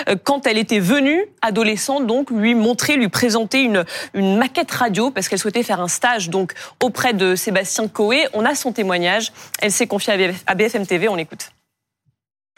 [0.08, 3.84] euh, quand elle était venue, adolescente, donc lui montrer, lui présenter une,
[4.14, 8.26] une maquette radio parce qu'elle souhaitait faire un stage donc auprès de Sébastien Coé.
[8.32, 9.32] On a son témoignage.
[9.60, 11.08] Elle s'est confiée à BF- à BFM TV.
[11.08, 11.52] On l'écoute.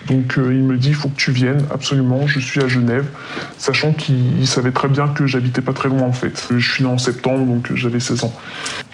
[0.08, 3.06] Donc euh, il me dit il faut que tu viennes absolument, je suis à Genève,
[3.56, 6.46] sachant qu'il il savait très bien que j'habitais pas très loin en fait.
[6.50, 8.34] Je suis né en septembre donc euh, j'avais 16 ans.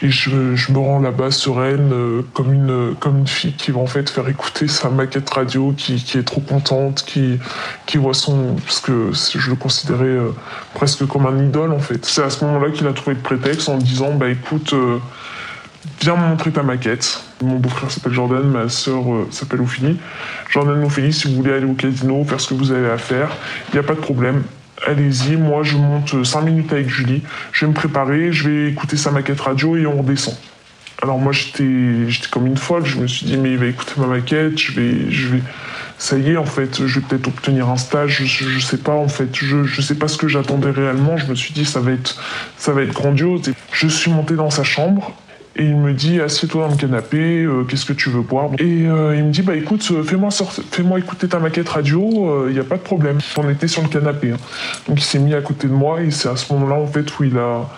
[0.02, 3.86] Et je, me rends là-bas sereine euh, comme une comme une fille qui va en
[3.86, 7.38] fait faire écouter sa maquette radio, qui, est trop contente, qui
[7.86, 10.30] qui voit son parce que je le considérais euh,
[10.74, 12.06] presque comme un idole en fait.
[12.06, 14.98] C'est à ce moment-là qu'il a trouvé le prétexte en disant bah écoute euh,
[16.02, 17.22] Viens me montrer ta maquette.
[17.42, 19.98] Mon beau-frère s'appelle Jordan, ma sœur euh, s'appelle Ophélie.
[20.48, 23.28] Jordan, Ophélie, si vous voulez aller au casino, faire ce que vous avez à faire,
[23.68, 24.42] il n'y a pas de problème.
[24.86, 27.22] Allez-y, moi je monte 5 minutes avec Julie,
[27.52, 30.34] je vais me préparer, je vais écouter sa maquette radio et on redescend.
[31.02, 34.06] Alors moi j'étais comme une folle, je me suis dit mais il va écouter ma
[34.06, 35.42] maquette, je vais je vais
[35.98, 38.94] ça y est en fait, je vais peut-être obtenir un stage, je, je sais pas
[38.94, 41.80] en fait, je je sais pas ce que j'attendais réellement, je me suis dit ça
[41.80, 42.16] va être
[42.56, 43.52] ça va être grandiose.
[43.72, 45.14] Je suis monté dans sa chambre
[45.56, 48.50] et il me dit assieds-toi dans le canapé, euh, qu'est-ce que tu veux boire?
[48.58, 52.52] Et euh, il me dit bah écoute, euh, fais-moi fais-moi écouter ta maquette radio, il
[52.52, 53.18] n'y a pas de problème.
[53.36, 54.36] On était sur le canapé, hein.
[54.88, 57.18] donc il s'est mis à côté de moi et c'est à ce moment-là en fait
[57.18, 57.68] où il a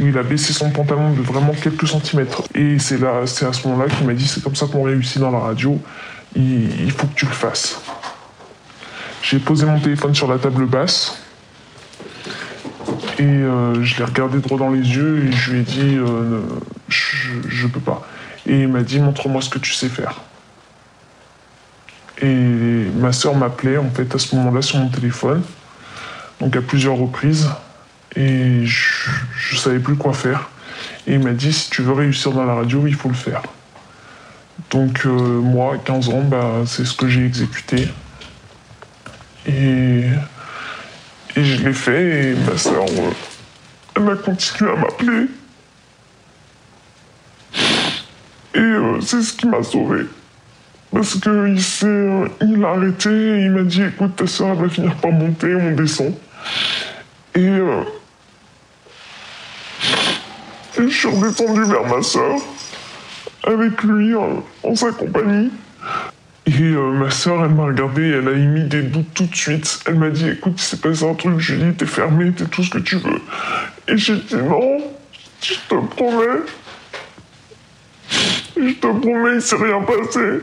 [0.00, 2.44] où il a baissé son pantalon de vraiment quelques centimètres.
[2.54, 5.18] Et c'est là, c'est à ce moment-là qu'il m'a dit c'est comme ça qu'on réussit
[5.18, 5.78] dans la radio.
[6.34, 7.78] Il faut que tu le fasses.
[9.22, 11.21] J'ai posé mon téléphone sur la table basse
[13.22, 16.40] et euh, je l'ai regardé droit dans les yeux et je lui ai dit euh,
[16.88, 18.06] je, je peux pas.
[18.46, 20.22] Et il m'a dit montre-moi ce que tu sais faire.
[22.20, 22.34] Et
[22.96, 25.42] ma sœur m'appelait en fait à ce moment-là sur mon téléphone,
[26.40, 27.48] donc à plusieurs reprises,
[28.16, 30.50] et je, je savais plus quoi faire.
[31.06, 33.42] Et il m'a dit, si tu veux réussir dans la radio, il faut le faire.
[34.70, 37.88] Donc euh, moi, à 15 ans, bah, c'est ce que j'ai exécuté.
[39.46, 40.04] Et,
[41.36, 42.84] et je l'ai fait et ma soeur,
[43.96, 45.26] elle a continué à m'appeler.
[48.54, 50.04] Et euh, c'est ce qui m'a sauvé.
[50.92, 54.68] Parce qu'il s'est, euh, il a arrêté il m'a dit écoute, ta soeur elle va
[54.68, 56.14] finir par monter, on descend.
[57.34, 57.82] Et, euh,
[60.78, 62.36] et je suis redescendu vers ma soeur
[63.44, 65.50] avec lui en sa compagnie.
[66.46, 69.80] Et euh, ma soeur, elle m'a regardé, elle a émis des doutes tout de suite.
[69.86, 72.70] Elle m'a dit écoute, il s'est passé un truc, Julie, t'es fermée, t'es tout ce
[72.70, 73.20] que tu veux.
[73.86, 74.78] Et j'ai dit non,
[75.40, 76.42] je te promets.
[78.56, 80.40] Je te promets, il s'est rien passé.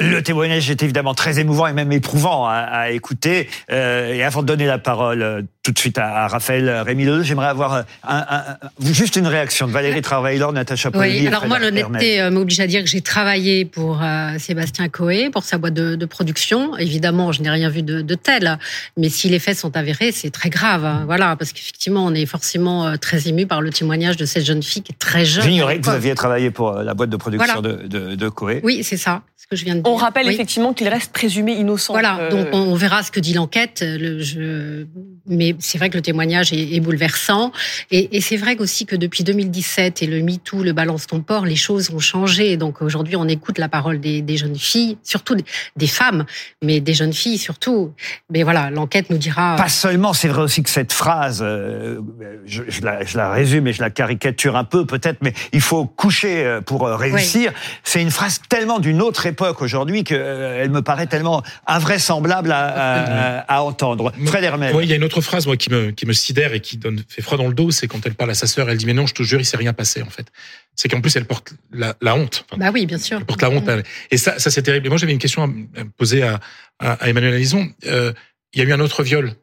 [0.00, 3.48] Le témoignage est évidemment très émouvant et même éprouvant à, écouter.
[3.70, 7.48] Euh, et avant de donner la parole tout de suite à, à Raphaël Rémy j'aimerais
[7.48, 8.56] avoir un, un- un-
[8.92, 11.20] juste une réaction de Valérie Travaillor, Natacha Polony.
[11.20, 15.28] Oui, alors moi, l'honnêteté euh, m'oblige à dire que j'ai travaillé pour euh, Sébastien Coé,
[15.30, 16.74] pour sa boîte de, de production.
[16.78, 18.58] Évidemment, je n'ai rien vu de, de tel,
[18.96, 20.86] mais si les faits sont avérés, c'est très grave.
[20.86, 21.02] hein.
[21.04, 24.62] Voilà, parce qu'effectivement, on est forcément euh, très ému par le témoignage de cette jeune
[24.62, 25.44] fille qui est très jeune.
[25.44, 27.76] J'ignorais que vous aviez travaillé pour euh, la boîte de production Voilà.
[27.76, 28.60] de, de, de Coé.
[28.64, 29.92] Oui, c'est ça, ce que je viens de dire.
[29.92, 30.32] On rappelle Oui.
[30.32, 31.92] effectivement qu'il reste présumé innocent.
[31.92, 33.84] Voilà, Euh, donc on, on verra ce que dit l'enquête.
[33.84, 34.86] Le.
[35.30, 37.52] Mais c'est vrai que le témoignage est, est bouleversant.
[37.90, 41.44] Et, et c'est vrai aussi que depuis 2017 et le MeToo, le balance ton port,
[41.44, 42.56] les choses ont changé.
[42.56, 45.44] Donc aujourd'hui, on écoute la parole des, des jeunes filles, surtout des,
[45.76, 46.24] des femmes,
[46.62, 47.92] mais des jeunes filles surtout.
[48.30, 49.56] Mais voilà, l'enquête nous dira.
[49.56, 51.98] Pas seulement, c'est vrai aussi que cette phrase, euh,
[52.46, 55.60] je, je la, je la résume et je la caricature un peu peut-être, mais il
[55.60, 57.52] faut coucher euh, pour euh, réussir.
[57.84, 63.56] C'est une phrase tellement d'une autre époque aujourd'hui qu'elle me paraît tellement invraisemblable à, à-
[63.56, 64.12] à entendre.
[64.26, 64.74] Fred Hermel.
[64.74, 66.76] Oui, il y a une autre phrase moi qui me qui me sidère et qui
[66.76, 68.86] donne fait froid dans le dos, c'est quand elle parle à sa sœur, elle dit
[68.86, 70.28] mais non, je te jure, il s'est rien passé en fait.
[70.76, 72.44] C'est qu'en plus elle porte la, la honte.
[72.48, 73.18] Enfin, Bah oui, bien sûr.
[73.18, 73.66] elle porte la honte.
[73.68, 73.82] elle.
[74.12, 74.86] Et ça, ça c'est terrible.
[74.86, 76.38] Et moi j'avais une question à poser à,
[76.78, 77.68] à, à Emmanuel Alison.
[77.86, 78.12] Euh,
[78.52, 79.34] il y a eu un autre viol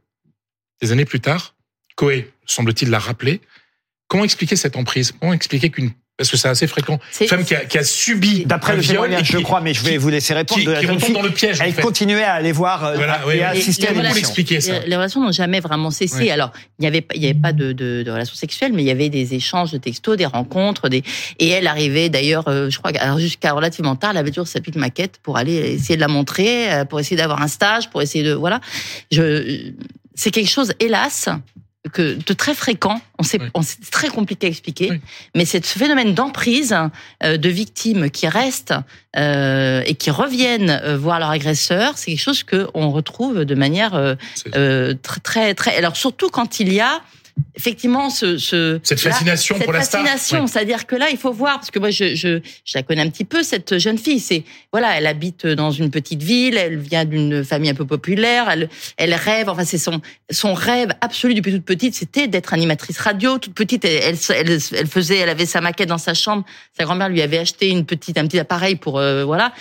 [0.82, 1.56] des années plus tard.
[1.96, 3.42] Coé semble-t-il l'a rappelé.
[4.08, 5.14] Comment expliquer cette emprise?
[5.20, 6.98] Comment expliquer qu'une parce que c'est assez fréquent.
[7.20, 9.98] Une femme qui a, qui a subi D'après le témoignage, je crois, mais je vais
[9.98, 10.60] vous laisser répondre.
[10.62, 11.82] qui- de la qui retombe dans le piège, en Elle fait.
[11.82, 14.20] continuait à aller voir euh, Voilà, et oui, à assister à Les l'émission.
[14.20, 14.80] expliquer ça.
[14.80, 16.16] Les, relations n'ont jamais vraiment cessé.
[16.24, 16.32] Ouais.
[16.32, 18.82] Alors, il n'y avait, pas- il y avait pas de, de, de relations sexuelles, mais
[18.84, 21.04] il y avait des échanges de textos, des rencontres, des.
[21.40, 24.78] Et elle arrivait d'ailleurs, euh, je crois, jusqu'à relativement tard, elle avait toujours sa petite
[24.78, 28.24] maquette pour aller essayer de la montrer, euh, pour essayer d'avoir un stage, pour essayer
[28.24, 28.62] de voilà.
[29.12, 29.72] Je,
[30.16, 31.28] c'est quelque chose, hélas.
[31.94, 34.90] Que de très fréquent, on sait, on- c'est très compliqué à expliquer,
[35.36, 36.76] mais c'est ce phénomène d'emprise
[37.24, 38.74] euh, de victimes qui restent
[39.18, 43.56] euh, et qui reviennent euh, voir leur agresseur, c'est quelque chose que on retrouve de
[43.56, 44.16] manière euh,
[44.56, 45.76] euh, très très très.
[45.78, 47.02] Alors surtout quand il y a
[47.56, 50.02] effectivement ce, ce Cette là, fascination cette pour la star.
[50.02, 50.48] fascination, Ouais.
[50.48, 53.10] c'est-à-dire que là il faut voir parce que moi je, je je la connais un
[53.10, 57.06] petit peu cette jeune fille, c'est voilà, elle habite dans une petite ville, elle vient
[57.06, 61.52] d'une famille un peu populaire, elle elle rêve, enfin c'est son son rêve absolu depuis
[61.52, 63.38] toute petite, c'était d'être animatrice radio.
[63.38, 64.18] Toute petite, elle, elle,
[64.50, 66.44] elle, elle faisait, elle avait sa maquette dans sa chambre.
[66.78, 69.54] Sa grand-mère lui avait acheté une petite, un petit appareil pour, euh, voilà.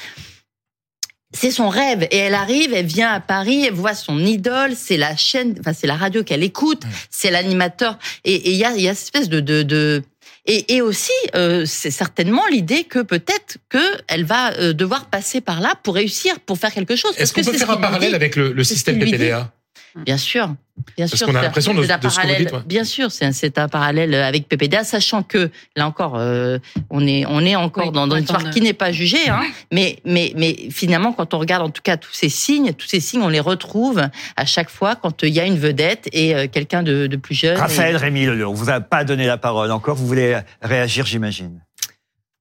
[1.35, 2.07] C'est son rêve.
[2.11, 5.73] Et elle arrive, elle vient à Paris, elle voit son idole, c'est la chaîne, enfin,
[5.73, 7.99] c'est la radio qu'elle écoute, c'est l'animateur.
[8.25, 10.03] Et il y a, y a cette espèce de, de, de
[10.47, 13.79] et, et aussi, euh, c'est certainement l'idée que peut-être que
[14.09, 17.13] elle va euh, devoir passer par là pour réussir, pour faire quelque chose.
[17.17, 18.99] Est-ce qu'on peut faire un parallèle avec le, le système.
[18.99, 19.53] PPDA
[19.97, 20.49] Bien sûr,
[20.97, 21.27] bien Parce sûr.
[21.29, 22.39] qu'on a c'est- l'impression de- de ce que vous parallèle.
[22.47, 22.61] dites, ouais.
[22.67, 26.59] Bien sûr, c'est un, c'est un parallèle avec PPDA, sachant que là encore, euh,
[26.91, 29.43] on est on est encore dans, dans une histoire qui n'est pas jugée, hein,
[29.73, 32.99] mais mais mais finalement, quand on regarde en tout cas tous ces signes, tous ces
[32.99, 34.03] signes, on les retrouve
[34.37, 37.37] à chaque fois quand il y a une vedette et euh, quelqu'un de, de plus
[37.37, 37.57] jeune.
[37.57, 39.95] Raphaël et- Rémy Leleu, on vous a pas donné la parole encore.
[39.95, 41.61] Vous voulez réagir, j'imagine.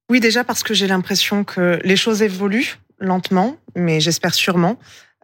[0.10, 4.78] Oui, déjà parce que j'ai l'impression que les choses évoluent lentement, mais j'espère sûrement.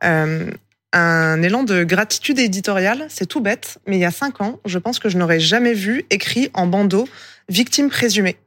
[0.04, 0.50] Euh,
[0.94, 4.80] un élan de gratitude éditoriale, c'est tout bête, mais il y a cinq ans, je
[4.80, 7.08] pense que je n'aurais jamais vu écrit en bandeau
[7.48, 8.38] victime présumée.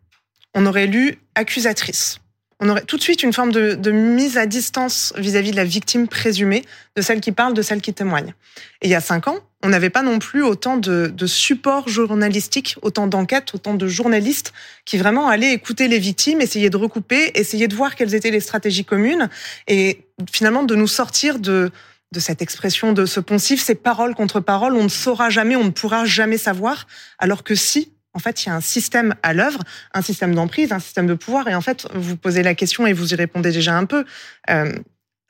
[0.55, 2.19] On aurait lu accusatrice.
[2.65, 6.07] On aurait tout de suite une forme de, mise à distance vis-à-vis de la victime
[6.07, 6.65] présumée,
[6.95, 8.35] de celle qui parle, de celle qui témoigne.
[8.83, 11.89] Et il y a cinq ans, on n'avait pas non plus autant de, de supports
[11.89, 14.53] journalistiques, autant d'enquêtes, autant de journalistes
[14.85, 18.41] qui vraiment allaient écouter les victimes, essayer de recouper, essayer de voir quelles étaient les
[18.41, 19.29] stratégies communes
[19.67, 21.73] et finalement de nous sortir de,
[22.13, 25.65] de cette expression de ce poncif, ces paroles contre paroles, on ne saura jamais, on
[25.65, 26.87] ne pourra jamais savoir,
[27.19, 29.61] alors que si, en fait, il y a un système à l'œuvre,
[29.95, 32.93] un système d'emprise, un système de pouvoir, et en fait, vous posez la question et
[32.93, 34.05] vous y répondez déjà un peu.
[34.51, 34.73] euh,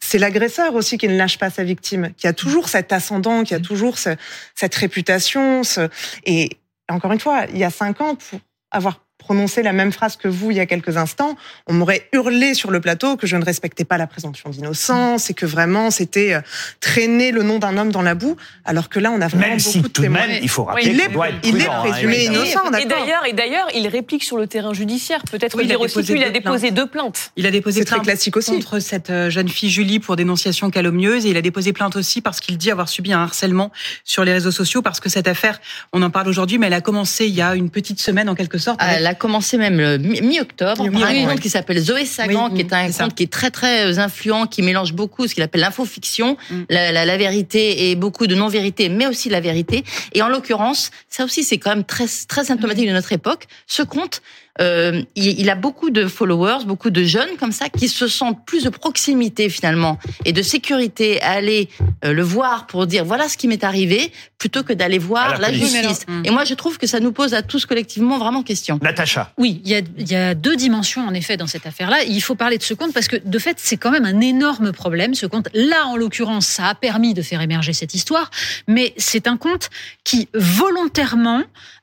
[0.04, 3.54] c'est l'agresseur aussi qui ne lâche pas sa victime, qui a toujours cet ascendant, qui
[3.54, 4.16] a toujours ce-
[4.56, 5.62] cette réputation.
[5.62, 5.88] ce-
[6.26, 6.50] Et
[6.90, 8.40] encore une fois, il y a cinq ans, pour-
[8.72, 12.54] avoir prononcé la même phrase que vous il y a quelques instants, on m'aurait hurlé
[12.54, 16.34] sur le plateau que je ne respectais pas la présomption d'innocence et que vraiment c'était
[16.34, 16.40] euh,
[16.80, 19.58] traîner le nom d'un homme dans la boue, alors que là on a vraiment Même
[19.58, 20.26] beaucoup si de tout témoins.
[20.26, 22.44] même, il faut rappeler il est, doit être il est prudent, hein, présumé évidemment.
[22.44, 25.22] innocent, Et d'ailleurs, et d'ailleurs, il réplique sur le terrain judiciaire.
[25.30, 26.74] Peut-être Oui, il il a dire aussi déposé qu'il a deux déposé plaintes.
[26.76, 27.32] deux plaintes.
[27.36, 28.50] Il a déposé C'est très plainte classique aussi.
[28.52, 32.20] contre cette euh, jeune fille Julie pour dénonciation calomnieuse et il a déposé plainte aussi
[32.20, 33.70] parce qu'il dit avoir subi un harcèlement
[34.04, 35.60] sur les réseaux sociaux parce que cette affaire,
[35.92, 38.34] on en parle aujourd'hui, mais elle a commencé il y a une petite semaine en
[38.34, 38.80] quelque sorte.
[38.82, 42.48] avec- Elle a commencé même le mi- mi-octobre par un compte qui s'appelle Zoé Sagan,
[42.50, 43.04] Oui, qui est un c'est ça.
[43.04, 46.62] compte qui est très très euh, influent, qui mélange beaucoup ce qu'il appelle l'infofiction, Mm.
[46.70, 49.84] la, la, la vérité et beaucoup de non-vérité, mais aussi la vérité.
[50.14, 53.44] Et en l'occurrence, ça aussi c'est quand même très très symptomatique de notre époque.
[53.66, 54.22] Ce compte,
[54.60, 58.44] euh, il, il a beaucoup de followers, beaucoup de jeunes comme ça qui se sentent
[58.44, 61.68] plus de proximité finalement et de sécurité à aller
[62.04, 65.50] euh, le voir pour dire voilà ce qui m'est arrivé plutôt que d'aller voir la
[65.50, 66.04] la, justice.
[66.24, 68.78] Et moi je trouve que ça nous pose à tous collectivement vraiment question.
[68.82, 69.32] Natacha.
[69.38, 72.02] Oui, il y a, il y a deux dimensions en effet dans cette affaire-là.
[72.04, 74.72] Il faut parler de ce compte parce que de fait, c'est quand même un énorme
[74.72, 75.14] problème.
[75.14, 78.30] Ce compte, là en l'occurrence, ça a permis de faire émerger cette histoire,
[78.68, 79.70] mais c'est un compte
[80.04, 81.42] qui volontairement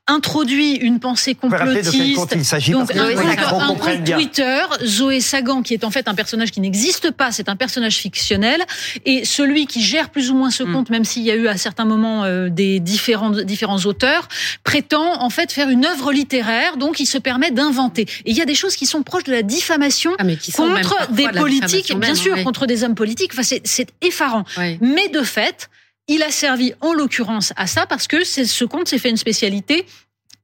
[0.09, 1.93] introduit une pensée complotiste.
[2.35, 4.03] il s'agit Donc parce un, Sagan, un compte.
[4.05, 7.95] Twitter, Zoé Sagan, qui est en fait un personnage qui n'existe pas, c'est un personnage
[7.95, 8.61] fictionnel,
[9.05, 11.57] et celui qui gère plus ou moins ce compte, même s'il y a eu à
[11.57, 14.27] certains moments euh, des différents différents auteurs,
[14.63, 18.03] prétend en fait faire une œuvre littéraire, donc il se permet d'inventer.
[18.25, 20.51] Et il y a des choses qui sont proches de la diffamation Ah, mais qui
[20.51, 22.43] sont même contre des de politiques, bien même, sûr, oui.
[22.43, 23.31] contre des hommes politiques.
[23.33, 24.43] Enfin, c'est- c'est effarant.
[24.81, 25.69] Mais de fait,
[26.09, 29.85] il a servi en l'occurrence à ça parce que ce compte s'est fait une spécialité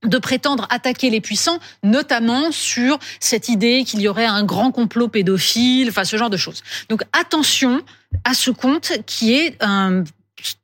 [0.04, 5.08] de prétendre attaquer les puissants, notamment sur cette idée qu'il y aurait un grand complot
[5.08, 6.64] pédophile, enfin ce genre de choses.
[6.90, 7.82] Donc attention
[8.24, 10.04] à ce compte qui est un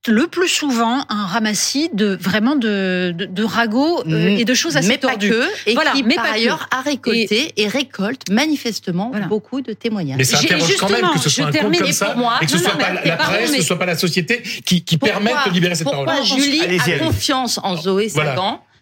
[0.07, 4.75] le plus souvent un ramassis de vraiment de, de, de ragots euh, et de choses
[4.77, 5.29] assez mais pas tordues.
[5.29, 6.35] que, et voilà, qui mais par pas que.
[6.35, 10.17] ailleurs a récolté et, récolte manifestement beaucoup de témoignages.
[10.17, 11.93] Mais ça interroge quand même justement, que ce soit je un compte termine, comme et
[11.93, 13.67] ça, pour moi- et que ce non, soit non, pas la pardon, presse, que ce
[13.67, 16.25] soit pas la société qui, qui permette de libérer cette pourquoi parole.
[16.25, 18.35] Julie Allez-y, a confiance en Zoé Voilà.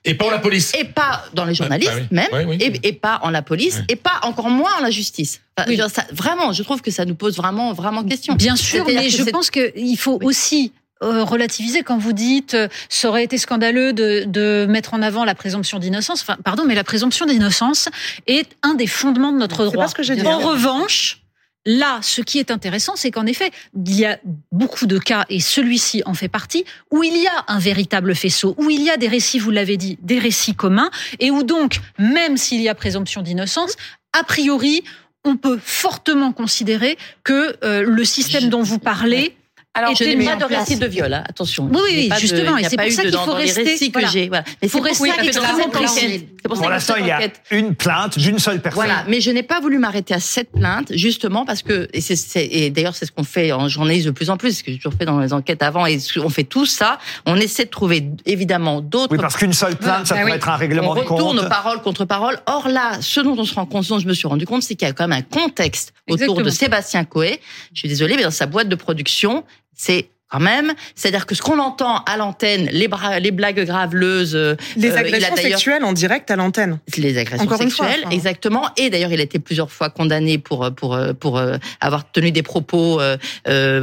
[0.05, 0.73] Et pas en la police.
[0.75, 2.07] et pas dans les journalistes Ah oui.
[2.11, 2.57] même, oui.
[2.61, 5.41] et, et pas en la police, et pas encore moins en la justice.
[5.57, 8.35] Enfin, je ça- vraiment, je trouve que ça nous pose vraiment, vraiment question.
[8.35, 10.71] Bien sûr, mais je pense qu'il faut aussi
[11.03, 15.23] euh, relativiser quand vous dites euh, ça aurait été scandaleux de, de mettre en avant
[15.25, 16.21] la présomption d'innocence.
[16.21, 17.87] Enfin, pardon, mais la présomption d'innocence
[18.27, 19.83] est un des fondements de notre droit.
[19.83, 20.25] pas ce que j'ai dit.
[20.27, 21.21] En revanche,
[21.65, 24.19] là, ce qui est intéressant, c'est qu'en effet, il y a
[24.51, 28.55] beaucoup de cas, et celui-ci en fait partie, où il y a un véritable faisceau,
[28.57, 30.89] où il y a des récits, vous l'avez dit, des récits communs,
[31.19, 33.75] et où donc, même s'il y a présomption d'innocence,
[34.13, 34.83] a priori,
[35.25, 39.35] on peut fortement considérer que euh, le système dont vous parlez
[39.79, 41.69] Alors, je n'ai pas de récit de viol, hein, attention.
[41.73, 43.03] Oui, Il oui, pas de- justement, il et n'y a c'est pas pour eu ça
[43.03, 43.89] de- qu'il faut rester.
[43.89, 44.09] que voilà.
[44.27, 44.43] Voilà.
[44.61, 45.99] Mais faut c'est pour rester ça que dans extrêmement précis.
[45.99, 48.83] c'est pour ça Pour que l'instant, il y a enquête- une plainte d'une seule personne.
[48.85, 52.15] Voilà, mais je n'ai pas voulu m'arrêter à cette plainte, justement parce que, et, c'est-
[52.15, 54.71] c'est- et d'ailleurs c'est ce qu'on fait en journaliste de plus en plus, ce que
[54.71, 57.69] j'ai toujours fait dans les enquêtes avant, et on fait tout ça, on essaie de
[57.69, 59.11] trouver évidemment d'autres...
[59.13, 61.49] Oui, parce qu'une seule plainte, ça Bah pourrait être un règlement on de retourne compte.
[61.49, 62.37] parole contre parole.
[62.47, 64.63] Or là, ce dont on se rend compte, ce dont je me suis rendu compte,
[64.63, 66.49] c'est qu'il y a quand même un contexte autour de.
[66.49, 67.39] Sébastien Coé.
[67.73, 69.43] Je suis désolée, mais dans sa boîte de production,
[69.81, 72.87] c'est quand même, c'est-à-dire que ce qu'on entend à l'antenne, les,
[73.31, 76.77] blagues graveleuses, euh, Les euh, agressions sexuelles en direct à l'antenne.
[76.97, 78.15] les agressions Encore une fois, sexuelles, enfin.
[78.15, 78.69] exactement.
[78.77, 82.31] Et d'ailleurs, il a été plusieurs fois condamné pour pour euh, pour euh, avoir tenu
[82.31, 83.17] des propos euh,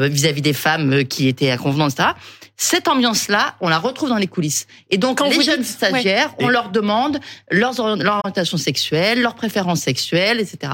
[0.09, 2.11] vis-à-vis des femmes qui étaient à convenance, etc.
[2.59, 4.67] Cette ambiance-là, on la retrouve dans les coulisses.
[4.91, 6.45] Et donc, Quand les jeunes dites- stagiaires, ouais.
[6.45, 7.19] on leur demande
[7.51, 10.73] leurs or- leur orientation sexuelle, leurs préférences sexuelles, etc.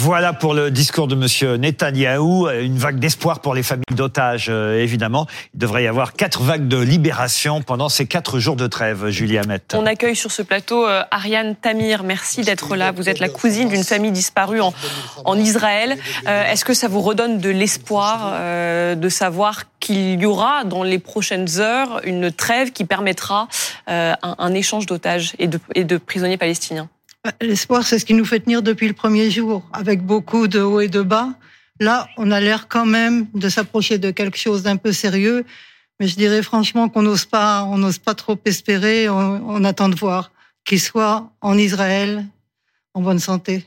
[0.00, 4.80] Voilà pour le discours de Monsieur Netanyahou, une vague d'espoir pour les familles d'otages, euh,
[4.80, 5.26] évidemment.
[5.54, 9.38] Il devrait y avoir quatre vagues de libération pendant ces quatre jours de trêve, Julie
[9.38, 9.60] Hamet.
[9.74, 12.04] On accueille sur ce plateau euh, Ariane Tamir.
[12.04, 12.92] Merci d'être là.
[12.92, 14.72] Vous êtes la cousine d'une famille disparue en,
[15.24, 15.98] en Israël.
[16.28, 18.34] Euh, Est-ce que ça vous redonne de l'espoir
[18.96, 23.48] de savoir qu'il y aura dans les prochaines heures une trêve qui permettra
[23.88, 26.88] un, un échange d'otages et et de prisonniers palestiniens?
[27.40, 30.80] L'espoir, c'est ce qui nous fait tenir depuis le premier jour, avec beaucoup de hauts
[30.80, 31.34] et de bas.
[31.80, 35.44] Là, on a l'air quand même de s'approcher de quelque chose d'un peu sérieux,
[36.00, 39.08] mais je dirais franchement qu'on n'ose pas, on n'ose pas trop espérer.
[39.08, 40.32] On, on attend de voir
[40.64, 42.26] qu'il soit en Israël
[42.94, 43.64] en bonne santé.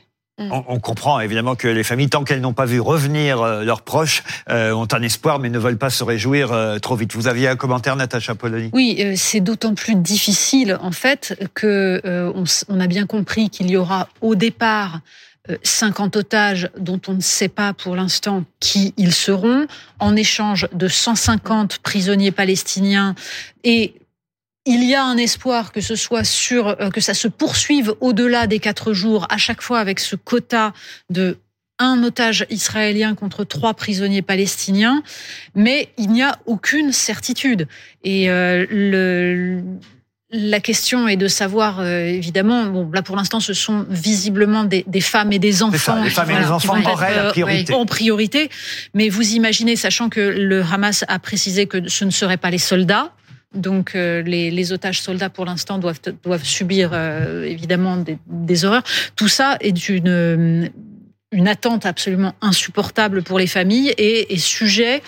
[0.50, 4.22] On, comprend évidemment que les familles, tant qu'elles n'ont pas vu revenir euh, leurs proches,
[4.50, 7.14] euh, ont un espoir, mais ne veulent pas se réjouir euh, trop vite.
[7.14, 8.70] Vous aviez un commentaire, Natacha Polony?
[8.72, 12.32] Oui, c'est d'autant plus difficile en fait que euh,
[12.68, 15.00] on, a bien compris qu'il y aura au départ
[15.50, 19.66] euh, 50 otages dont on ne sait pas pour l'instant qui ils seront,
[19.98, 23.14] en échange de 150 prisonniers palestiniens
[23.64, 23.94] et
[24.64, 28.46] il y a un espoir que ce soit sur euh, que ça se poursuive au-delà
[28.46, 30.72] des quatre jours, à chaque fois avec ce quota
[31.10, 31.38] de
[31.78, 35.02] un otage israélien contre trois prisonniers palestiniens,
[35.54, 37.66] mais il n'y a aucune certitude.
[38.04, 39.62] Et euh, le,
[40.32, 44.84] la question est de savoir, euh, évidemment, bon, là pour l'instant, ce sont visiblement des,
[44.86, 45.76] des femmes et des enfants.
[45.76, 47.74] ça, les femmes et qui les vont enfants être, auraient la euh, priorité.
[47.74, 48.50] en priorité.
[48.94, 52.58] Mais vous imaginez, sachant que le Hamas a précisé que ce ne seraient pas les
[52.58, 53.12] soldats.
[53.54, 57.96] Donc euh, les, otages soldats pour l'instant doivent subir euh, évidemment
[58.26, 58.84] des, horreurs.
[59.16, 60.70] Tout ça est une
[61.46, 65.02] attente absolument insupportable pour les familles et est sujet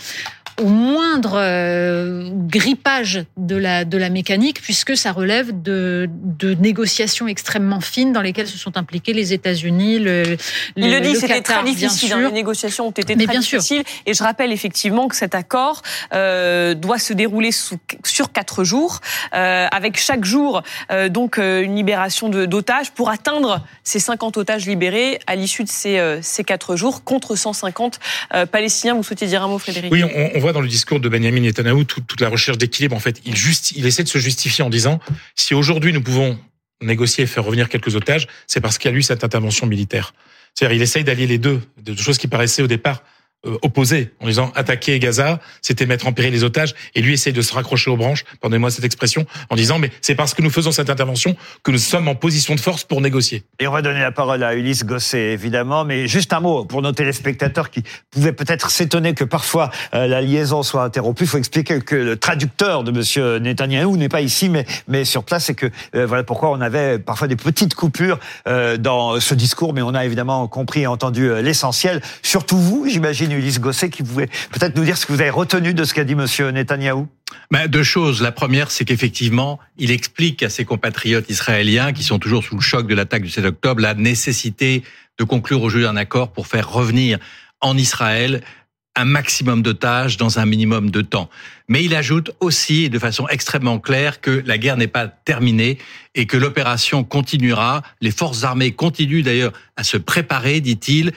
[0.60, 7.26] au moindre euh, grippage de la de la mécanique puisque ça relève de de négociations
[7.28, 10.36] extrêmement fines dans lesquelles se sont impliqués les États-Unis le
[10.76, 12.12] Il le dit, c'était très difficile.
[12.12, 13.58] hein, les négociations ont été Mais très bien sûr.
[13.60, 13.84] difficiles.
[14.06, 15.82] Et je rappelle effectivement que cet accord
[16.12, 19.00] euh, doit se dérouler sous, sur quatre jours,
[19.34, 24.66] euh, avec chaque jour euh, donc euh, une libération d'otages pour atteindre ces 50 otages
[24.66, 27.98] libérés à l'issue de ces, euh, ces quatre jours contre 150
[28.34, 28.94] euh, Palestiniens.
[28.94, 29.92] Vous souhaitiez dire un mot, Frédéric?
[29.92, 32.94] Oui, on, on voit dans le discours de Benjamin Netanyahu tout- toute la recherche d'équilibre.
[32.94, 35.00] En fait, il, essaie de se justifier en disant
[35.34, 36.38] si aujourd'hui nous pouvons
[36.82, 40.12] négocier et faire revenir quelques otages, c'est parce qu'il y a eu cette intervention militaire.
[40.54, 43.02] C'est-à-dire, il essaye d'allier les deux, de choses qui paraissaient au départ
[43.46, 47.32] euh, opposées, en disant attaquer Gaza, c'était mettre en péril les otages, et lui essaye
[47.32, 50.50] de se raccrocher aux branches, pardonnez-moi cette expression, en disant mais c'est parce que nous
[50.50, 53.44] faisons cette intervention que nous sommes en position de force pour négocier.
[53.58, 56.82] Et on va donner la parole à Ulysse Gosset, évidemment, mais juste un mot pour
[56.82, 61.24] nos téléspectateurs qui pouvaient peut-être s'étonner que parfois euh, la liaison soit interrompue.
[61.24, 65.24] Il faut expliquer que le traducteur de Monsieur Netanyahou n'est pas ici, mais, mais sur
[65.24, 68.18] place, et que euh, voilà pourquoi on avait parfois des petites coupures
[68.48, 72.00] euh, dans ce discours, mais on a évidemment compris et entendu l'essentiel.
[72.22, 75.74] Surtout vous, j'imagine, Ulysse Gosset, qui pouvait peut-être nous dire ce que vous avez retenu
[75.74, 77.08] de ce qu'a dit Monsieur Netanyahou?
[77.50, 78.22] Ben, deux choses.
[78.22, 82.60] La première, c'est qu'effectivement, il explique à ses compatriotes israéliens qui sont toujours sous le
[82.60, 84.82] choc de l'attaque du 7 octobre la nécessité
[85.18, 87.18] de conclure aujourd'hui un accord pour faire revenir
[87.60, 88.42] en Israël
[88.96, 91.28] un maximum d'otages dans un minimum de temps.
[91.68, 95.78] Mais il ajoute aussi, de façon extrêmement claire, que la guerre n'est pas terminée
[96.14, 97.82] et que l'opération continuera.
[98.00, 101.12] Les forces armées continuent d'ailleurs à se préparer, dit-il,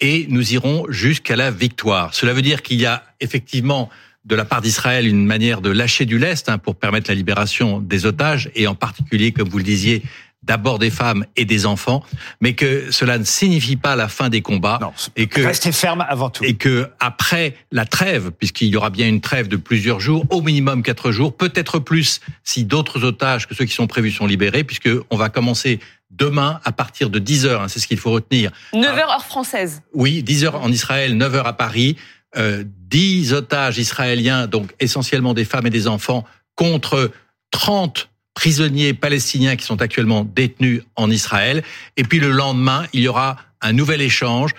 [0.00, 2.14] et nous irons jusqu'à la victoire.
[2.14, 3.88] Cela veut dire qu'il y a effectivement
[4.24, 7.80] de la part d'Israël une manière de lâcher du lest hein, pour permettre la libération
[7.80, 10.02] des otages et en particulier, comme vous le disiez,
[10.46, 12.04] d'abord des femmes et des enfants,
[12.40, 14.78] mais que cela ne signifie pas la fin des combats
[15.16, 19.08] et que rester ferme avant tout et que après la trêve, puisqu'il y aura bien
[19.08, 23.54] une trêve de plusieurs jours, au minimum quatre jours, peut-être plus si d'autres otages que
[23.54, 25.80] ceux qui sont prévus sont libérés, puisque on va commencer
[26.10, 29.24] demain à partir de 10 heures, hein, c'est ce qu'il faut retenir, 9 heures heure
[29.24, 29.82] française.
[29.92, 31.96] oui, 10 heures en Israël, 9 heures à Paris.
[32.36, 37.10] Euh, 10 otages israéliens, donc essentiellement des femmes et des enfants, contre
[37.50, 41.62] 30 prisonniers palestiniens qui sont actuellement détenus en Israël.
[41.96, 44.52] Et puis le lendemain, il y aura un nouvel échange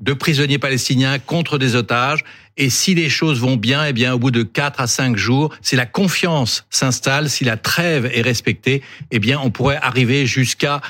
[0.00, 2.24] de prisonniers palestiniens contre des otages.
[2.56, 5.54] Et si les choses vont bien, eh bien, au bout de 4 à 5 jours,
[5.62, 10.80] si la confiance s'installe, si la trêve est respectée, eh bien, on pourrait arriver jusqu'à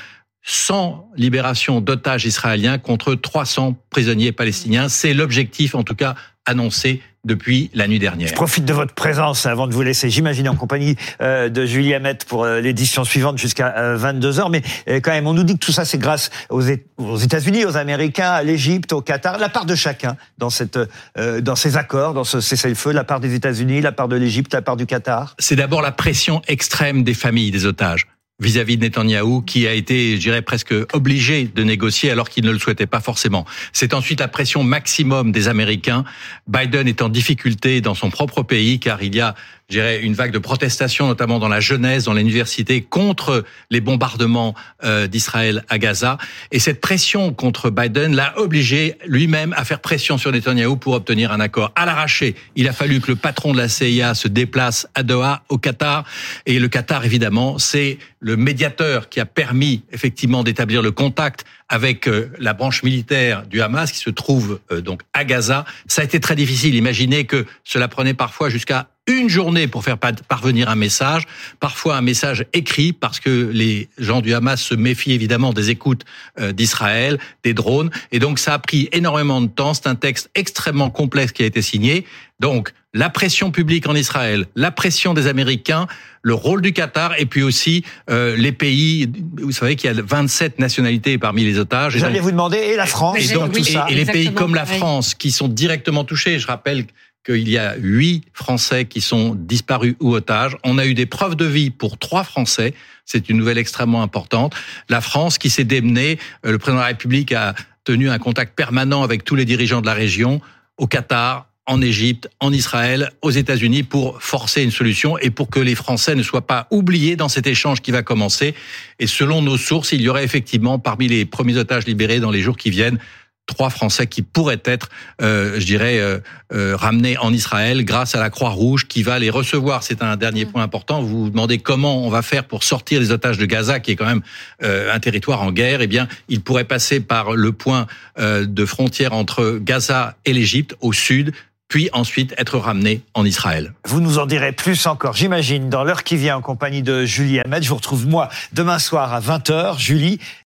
[0.44, 4.88] 100 libérations d'otages israéliens contre 300 prisonniers palestiniens.
[4.88, 8.28] C'est l'objectif, en tout cas, annoncé depuis la nuit dernière.
[8.28, 11.94] Je profite de votre présence avant de vous laisser, j'imagine, en compagnie euh, de Julie
[11.94, 14.50] Hamet pour euh, l'édition suivante jusqu'à 22h.
[14.50, 17.76] Mais euh, quand même, on nous dit que tout ça, c'est grâce aux, États-Unis, aux
[17.76, 20.78] Américains, à l'Égypte, au Qatar, la part de chacun dans, cette,
[21.16, 24.62] dans ces accords, dans ce cessez-le-feu, la part des États-Unis, la part de l'Égypte, la
[24.62, 25.36] part du Qatar.
[25.38, 28.08] c'est d'abord la pression extrême des familles des otages
[28.40, 32.50] vis-à-vis de Netanyahou, qui a été, je dirais, presque obligé de négocier alors qu'il ne
[32.50, 33.46] le souhaitait pas forcément.
[33.72, 36.04] C'est ensuite la pression maximum des Américains.
[36.48, 39.34] Biden est en difficulté dans son propre pays, car il y a,
[39.72, 44.54] je dirais, une vague de protestation, notamment dans la jeunesse, dans l'université, contre les bombardements
[44.84, 46.18] euh, d'Israël à Gaza.
[46.50, 51.32] Et cette pression contre Biden l'a obligé lui-même à faire pression sur Netanyahou pour obtenir
[51.32, 51.72] un accord.
[51.74, 55.42] À l'arraché, il a fallu que le patron de la CIA se déplace à Doha,
[55.48, 56.04] au Qatar.
[56.44, 62.06] Et le Qatar, évidemment, c'est le médiateur qui a permis effectivement d'établir le contact avec
[62.06, 65.64] euh, la branche militaire du Hamas qui se trouve euh, donc à Gaza.
[65.86, 66.74] Ça a été très difficile.
[66.74, 71.24] Imaginez que cela prenait parfois jusqu'à une journée pour faire pa- parvenir un message,
[71.58, 76.04] parfois un message écrit parce que les gens du Hamas se méfient évidemment des écoutes
[76.40, 79.74] euh, d'Israël, des drones, et donc ça a pris énormément de temps.
[79.74, 82.06] C'est un texte extrêmement complexe qui a été signé.
[82.38, 85.86] Donc la pression publique en Israël, la pression des Américains,
[86.22, 89.10] le rôle du Qatar, et puis aussi euh, les pays.
[89.40, 91.96] Vous savez qu'il y a 27 nationalités parmi les otages.
[91.96, 94.54] J'allais vous demander, et la France, et, donc, tout et- ça et les pays comme
[94.54, 94.66] la.
[94.66, 96.38] France qui sont directement touchés.
[96.38, 96.84] Je rappelle
[97.24, 100.56] qu'il y a huit Français qui sont disparus ou otages.
[100.64, 102.74] On a eu des preuves de vie pour trois Français.
[103.04, 104.54] C'est une nouvelle extrêmement importante.
[104.88, 107.54] La France qui s'est démenée, le président de la République a
[107.84, 110.40] tenu un contact permanent avec tous les dirigeants de la région,
[110.76, 115.60] au Qatar, en Égypte, en Israël, aux États-Unis pour forcer une solution et pour que
[115.60, 118.54] les Français ne soient pas oubliés dans cet échange qui va commencer.
[118.98, 122.40] Et selon nos sources, il y aurait effectivement parmi les premiers otages libérés dans les
[122.40, 122.98] jours qui viennent
[123.46, 124.88] trois Français qui pourraient être,
[125.20, 126.18] euh, je dirais, euh,
[126.52, 129.82] euh, ramenés en Israël grâce à la Croix-Rouge qui va les recevoir.
[129.82, 131.02] C'est un dernier point important.
[131.02, 133.96] Vous vous demandez comment on va faire pour sortir les otages de Gaza, qui est
[133.96, 134.22] quand même
[134.62, 135.80] un territoire en guerre.
[135.80, 137.86] Eh bien, ils pourraient passer par le point
[138.18, 141.32] de frontière entre Gaza et l'Égypte au sud
[141.72, 143.72] puis ensuite être ramenés en Israël.
[143.86, 147.40] Vous nous en direz plus encore, j'imagine, dans l'heure qui vient en compagnie de Julie
[147.40, 147.62] Ahmed.
[147.62, 149.78] Je vous retrouve moi demain soir à 20h.
[149.78, 150.18] Julie,